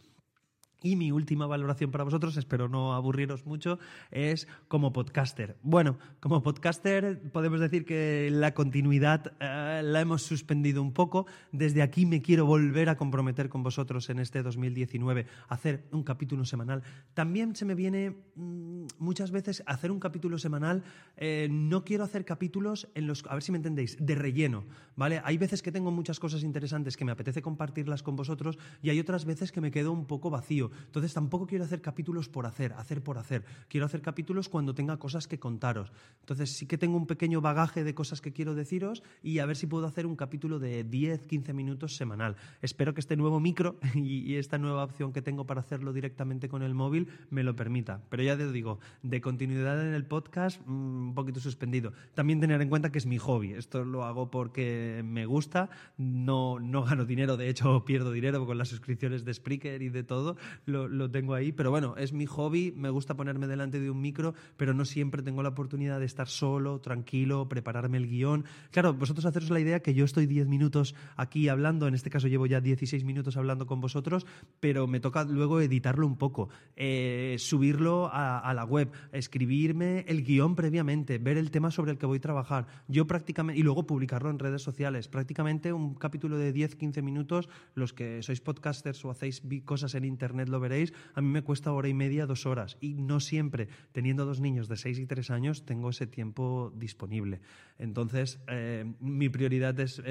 Y 0.84 0.96
mi 0.96 1.12
última 1.12 1.46
valoración 1.46 1.92
para 1.92 2.04
vosotros, 2.04 2.38
espero 2.38 2.68
no 2.68 2.96
aburriros 2.96 3.46
mucho, 3.46 3.78
es 4.10 4.48
como 4.68 4.92
podcaster. 4.92 5.56
Bueno, 5.62 6.00
como 6.20 6.42
podcaster 6.42 7.22
podemos 7.32 7.60
decir 7.60 7.86
que 7.86 8.30
la 8.32 8.56
continuidad 8.56 9.34
eh, 9.40 9.82
la 9.84 10.02
hemos 10.02 10.24
suspendido 10.24 10.82
un 10.82 10.92
poco. 10.92 11.28
Desde 11.52 11.84
aquí 11.84 12.08
me 12.08 12.24
quiero 12.24 12.48
volver 12.48 12.90
a 12.90 12.98
comprometer 12.98 13.48
con 13.48 13.62
vosotros 13.62 14.10
en 14.10 14.18
este 14.18 14.42
2019 14.42 15.28
a 15.48 15.54
hacer 15.54 15.86
un 15.92 16.02
capítulo 16.02 16.46
semanal. 16.46 16.82
También 17.14 17.56
se 17.56 17.66
me 17.66 17.76
viene 17.76 18.16
mm, 18.34 18.88
muchas 18.98 19.30
veces 19.30 19.62
hacer 19.68 19.92
un 19.92 20.00
capítulo 20.00 20.40
semanal. 20.40 20.84
Eh, 21.16 21.48
no 21.52 21.86
quiero 21.86 22.06
hacer 22.06 22.26
capítulos 22.26 22.90
en 22.96 23.06
los, 23.06 23.24
a 23.28 23.36
ver 23.36 23.44
si 23.44 23.52
me 23.52 23.60
entendéis, 23.60 23.98
de 24.00 24.16
relleno. 24.16 24.66
¿vale? 24.96 25.22
Hay 25.24 25.38
veces 25.38 25.62
que 25.62 25.72
tengo 25.72 25.92
muchas 25.92 26.20
cosas 26.20 26.42
interesantes 26.42 26.98
que 26.98 27.06
me 27.06 27.12
apetece 27.12 27.44
compartirlas 27.44 28.02
con 28.02 28.16
vosotros 28.16 28.58
y 28.82 28.90
hay 28.90 29.00
otras 29.00 29.26
veces 29.26 29.52
que 29.52 29.62
me 29.62 29.70
quedo 29.70 29.92
un 29.92 30.08
poco 30.08 30.32
vacío. 30.32 30.71
Entonces 30.86 31.14
tampoco 31.14 31.48
quiero 31.48 31.64
hacer 31.64 31.82
capítulos 31.82 32.30
por 32.30 32.46
hacer, 32.46 32.74
hacer 32.74 33.04
por 33.04 33.18
hacer. 33.18 33.44
Quiero 33.68 33.86
hacer 33.86 34.02
capítulos 34.02 34.50
cuando 34.50 34.74
tenga 34.74 34.98
cosas 34.98 35.28
que 35.28 35.40
contaros. 35.40 35.92
Entonces 36.22 36.52
sí 36.52 36.66
que 36.66 36.78
tengo 36.78 36.98
un 36.98 37.08
pequeño 37.08 37.42
bagaje 37.42 37.84
de 37.84 37.94
cosas 37.94 38.22
que 38.22 38.34
quiero 38.34 38.56
deciros 38.56 39.04
y 39.24 39.40
a 39.40 39.46
ver 39.46 39.58
si 39.58 39.68
puedo 39.68 39.86
hacer 39.86 40.06
un 40.06 40.16
capítulo 40.16 40.60
de 40.60 40.84
10, 40.84 41.28
15 41.28 41.54
minutos 41.54 41.96
semanal. 41.96 42.36
Espero 42.62 42.94
que 42.94 43.02
este 43.02 43.16
nuevo 43.16 43.40
micro 43.40 43.78
y 43.96 44.36
esta 44.36 44.58
nueva 44.58 44.84
opción 44.84 45.14
que 45.14 45.22
tengo 45.22 45.46
para 45.46 45.62
hacerlo 45.62 45.94
directamente 45.94 46.50
con 46.50 46.64
el 46.64 46.74
móvil 46.74 47.08
me 47.30 47.44
lo 47.44 47.56
permita. 47.56 48.02
Pero 48.10 48.24
ya 48.24 48.38
te 48.38 48.52
digo, 48.52 48.80
de 49.04 49.22
continuidad 49.22 49.82
en 49.86 49.94
el 49.94 50.06
podcast, 50.06 50.62
mm, 50.66 51.08
un 51.10 51.14
poquito 51.14 51.40
suspendido. 51.40 51.94
También 52.14 52.40
tener 52.40 52.62
en 52.62 52.70
cuenta 52.70 52.92
que 52.92 52.98
es 52.98 53.06
mi 53.06 53.18
hobby. 53.18 53.54
Esto 53.54 53.84
lo 53.84 54.04
hago 54.04 54.30
porque 54.30 55.02
me 55.06 55.26
gusta. 55.26 55.70
No, 55.98 56.60
no 56.60 56.84
gano 56.84 57.06
dinero, 57.06 57.38
de 57.38 57.50
hecho 57.50 57.84
pierdo 57.86 58.12
dinero 58.12 58.46
con 58.46 58.58
las 58.58 58.70
suscripciones 58.70 59.26
de 59.26 59.34
Spreaker 59.34 59.82
y 59.82 59.90
de 59.90 60.04
todo 60.04 60.38
lo, 60.66 61.12
tengo 61.12 61.34
ahí. 61.34 61.52
Pero 61.52 61.72
bueno, 61.72 61.96
es 61.98 62.14
mi 62.14 62.26
hobby, 62.26 62.74
me 62.76 62.90
gusta 62.90 63.16
ponerme 63.16 63.48
delante 63.48 63.80
de 63.80 63.90
un 63.90 64.02
micro, 64.02 64.34
pero 64.58 64.74
no 64.74 64.86
siempre 64.86 65.22
tengo 65.22 65.44
la 65.44 65.50
oportunidad 65.50 66.00
de 66.00 66.06
estar 66.06 66.28
solo, 66.28 66.80
tranquilo, 66.80 67.48
prepararme 67.48 67.98
el 67.98 68.08
guion. 68.08 68.46
Claro, 68.72 68.94
vosotros 68.94 69.26
haceros 69.26 69.50
la 69.50 69.60
idea 69.60 69.82
que 69.82 69.94
yo 69.94 70.06
estoy 70.06 70.28
10 70.28 70.48
minutos 70.48 70.96
aquí 71.16 71.50
hablando, 71.50 71.88
en 71.88 71.96
este 71.96 72.10
caso 72.10 72.28
llevo 72.28 72.46
ya 72.46 72.62
16 72.62 73.04
minutos 73.04 73.38
hablando 73.38 73.66
con 73.66 73.82
vosotros, 73.82 74.26
pero 74.60 74.88
me 74.88 75.00
toca 75.00 75.24
luego 75.24 75.62
editarlo 75.62 76.06
un 76.06 76.18
poco, 76.18 76.50
eh, 76.76 77.36
subirlo 77.40 78.10
a, 78.12 78.52
la 78.54 78.66
web, 78.66 78.92
escribirme 79.12 80.06
el 80.08 80.24
guion 80.24 80.56
previamente, 80.56 81.18
ver 81.18 81.38
el 81.38 81.52
tema 81.52 81.72
sobre 81.72 81.92
el 81.92 81.98
que 81.98 82.06
voy 82.06 82.18
a 82.18 82.22
trabajar. 82.22 82.68
Yo 82.88 83.08
prácticamente, 83.08 83.60
y 83.60 83.64
luego 83.64 83.86
publicarlo 83.86 84.30
en 84.30 84.40
redes 84.40 84.62
sociales. 84.62 85.08
Prácticamente 85.08 85.74
un 85.74 85.96
capítulo 85.96 86.38
de 86.38 86.54
10-15 86.54 87.02
minutos, 87.02 87.50
los 87.76 87.94
que 87.94 88.22
sois 88.22 88.42
podcasters 88.42 89.04
o 89.06 89.12
hacéis 89.12 89.42
cosas 89.66 89.96
en 89.96 90.06
internet 90.06 90.50
lo 90.52 90.60
veréis, 90.60 90.94
a 91.14 91.22
mí 91.22 91.28
me 91.28 91.42
cuesta 91.42 91.72
hora 91.72 91.88
y 91.88 91.94
media, 91.94 92.26
dos 92.26 92.46
horas. 92.46 92.78
Y 92.80 92.94
no 92.94 93.20
siempre, 93.20 93.70
teniendo 93.92 94.26
dos 94.26 94.40
niños 94.40 94.68
de 94.68 94.78
seis 94.78 95.00
y 95.00 95.08
tres 95.08 95.32
años, 95.32 95.66
tengo 95.66 95.90
ese 95.90 96.08
tiempo 96.08 96.72
disponible. 96.76 97.42
Entonces, 97.80 98.40
eh, 98.48 98.86
mi 99.00 99.30
prioridad 99.30 99.80
es, 99.80 100.02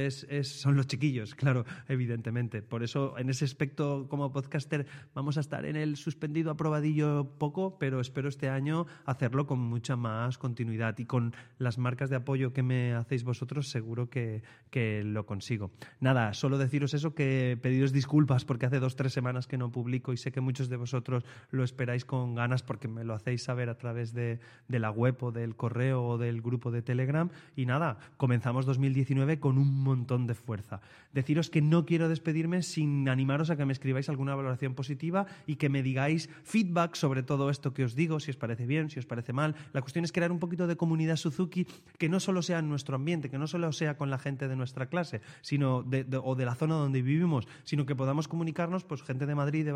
son 0.42 0.76
los 0.76 0.86
chiquillos, 0.86 1.34
claro, 1.34 1.64
evidentemente. 1.88 2.62
Por 2.62 2.82
eso, 2.82 3.16
en 3.18 3.30
ese 3.30 3.44
aspecto, 3.44 4.08
como 4.08 4.32
podcaster, 4.32 4.86
vamos 5.14 5.36
a 5.36 5.40
estar 5.40 5.64
en 5.64 5.76
el 5.76 5.96
suspendido 5.96 6.50
aprobadillo 6.50 7.36
poco, 7.38 7.78
pero 7.78 8.00
espero 8.00 8.28
este 8.28 8.48
año 8.48 8.86
hacerlo 9.04 9.46
con 9.46 9.60
mucha 9.60 9.96
más 9.96 10.38
continuidad 10.38 10.98
y 10.98 11.04
con 11.04 11.34
las 11.58 11.78
marcas 11.78 12.10
de 12.10 12.16
apoyo 12.16 12.52
que 12.52 12.62
me 12.62 12.94
hacéis 12.94 13.22
vosotros, 13.22 13.68
seguro 13.68 14.10
que, 14.10 14.42
que 14.70 15.04
lo 15.04 15.26
consigo. 15.26 15.70
Nada, 16.00 16.34
solo 16.34 16.58
deciros 16.58 16.94
eso, 16.94 17.14
que 17.14 17.58
pediros 17.60 17.92
disculpas 17.92 18.44
porque 18.44 18.66
hace 18.66 18.80
dos, 18.80 18.96
tres 18.96 19.12
semanas 19.12 19.46
que 19.46 19.58
no 19.58 19.70
publico 19.70 20.12
y 20.12 20.16
sé 20.16 20.29
que 20.32 20.40
muchos 20.40 20.68
de 20.68 20.76
vosotros 20.76 21.24
lo 21.50 21.64
esperáis 21.64 22.04
con 22.04 22.34
ganas 22.34 22.62
porque 22.62 22.88
me 22.88 23.04
lo 23.04 23.14
hacéis 23.14 23.42
saber 23.42 23.68
a 23.68 23.76
través 23.78 24.12
de, 24.12 24.40
la 24.68 24.90
web 24.90 25.16
o 25.22 25.32
del 25.32 25.56
correo 25.56 26.04
o 26.04 26.18
del 26.18 26.40
grupo 26.42 26.70
de 26.70 26.82
Telegram. 26.82 27.30
Y 27.56 27.66
nada, 27.66 27.98
comenzamos 28.16 28.66
2019 28.66 29.40
con 29.40 29.58
un 29.58 29.82
montón 29.82 30.26
de 30.26 30.34
fuerza. 30.34 30.80
Deciros 31.12 31.50
que 31.50 31.62
no 31.62 31.84
quiero 31.84 32.08
despedirme 32.08 32.62
sin 32.62 33.08
animaros 33.08 33.50
a 33.50 33.56
que 33.56 33.64
me 33.64 33.72
escribáis 33.72 34.08
alguna 34.08 34.34
valoración 34.34 34.74
positiva 34.74 35.26
y 35.46 35.56
que 35.56 35.68
me 35.68 35.82
digáis 35.82 36.28
feedback 36.44 36.94
sobre 36.94 37.22
todo 37.22 37.50
esto 37.50 37.74
que 37.74 37.84
os 37.84 37.94
digo, 37.94 38.20
si 38.20 38.30
os 38.30 38.36
parece 38.36 38.66
bien, 38.66 38.90
si 38.90 38.98
os 38.98 39.06
parece 39.06 39.32
mal. 39.32 39.54
La 39.72 39.80
cuestión 39.80 40.04
es 40.04 40.12
crear 40.12 40.32
un 40.32 40.38
poquito 40.38 40.66
de 40.66 40.76
comunidad 40.76 41.16
Suzuki 41.16 41.66
que 41.98 42.08
no 42.08 42.20
solo 42.20 42.42
sea 42.42 42.58
en 42.58 42.68
nuestro 42.68 42.96
ambiente, 42.96 43.30
que 43.30 43.38
no 43.38 43.46
solo 43.46 43.72
sea 43.72 43.96
con 43.96 44.10
la 44.10 44.18
gente 44.18 44.48
de 44.48 44.56
nuestra 44.56 44.86
clase, 44.86 45.20
sino 45.40 45.84
o 46.22 46.34
de 46.34 46.44
la 46.44 46.54
zona 46.54 46.74
donde 46.74 47.02
vivimos, 47.02 47.46
sino 47.64 47.86
que 47.86 47.94
podamos 47.94 48.28
comunicarnos, 48.28 48.84
pues 48.84 49.02
gente 49.02 49.26
de 49.26 49.34
Madrid, 49.34 49.64
de 49.64 49.72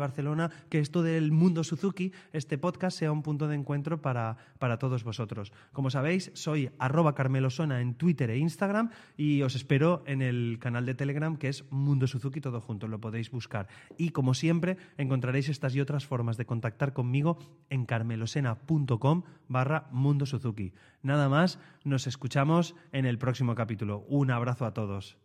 Que 0.69 0.79
esto 0.79 1.03
del 1.03 1.31
mundo 1.31 1.63
Suzuki, 1.63 2.11
este 2.33 2.57
podcast 2.57 2.97
sea 2.97 3.11
un 3.11 3.23
punto 3.23 3.47
de 3.47 3.55
encuentro 3.55 4.01
para, 4.01 4.37
para 4.59 4.77
todos 4.77 5.03
vosotros. 5.03 5.51
Como 5.71 5.89
sabéis, 5.89 6.31
soy 6.33 6.69
arroba 6.79 7.15
carmelosona 7.15 7.81
en 7.81 7.95
Twitter 7.95 8.29
e 8.29 8.37
Instagram 8.37 8.89
y 9.17 9.41
os 9.41 9.55
espero 9.55 10.03
en 10.05 10.21
el 10.21 10.57
canal 10.59 10.85
de 10.85 10.95
Telegram 10.95 11.37
que 11.37 11.49
es 11.49 11.63
Mundo 11.71 12.07
Suzuki 12.07 12.41
todo 12.41 12.61
junto, 12.61 12.87
lo 12.87 12.99
podéis 12.99 13.31
buscar. 13.31 13.67
Y 13.97 14.09
como 14.09 14.33
siempre, 14.33 14.77
encontraréis 14.97 15.49
estas 15.49 15.75
y 15.75 15.81
otras 15.81 16.05
formas 16.05 16.37
de 16.37 16.45
contactar 16.45 16.93
conmigo 16.93 17.37
en 17.69 17.85
carmelosena.com 17.85 19.23
barra 19.47 19.87
Mundo 19.91 20.25
Suzuki. 20.25 20.73
Nada 21.01 21.29
más, 21.29 21.59
nos 21.83 22.07
escuchamos 22.07 22.75
en 22.91 23.05
el 23.05 23.17
próximo 23.17 23.55
capítulo. 23.55 24.05
Un 24.07 24.31
abrazo 24.31 24.65
a 24.65 24.73
todos. 24.73 25.17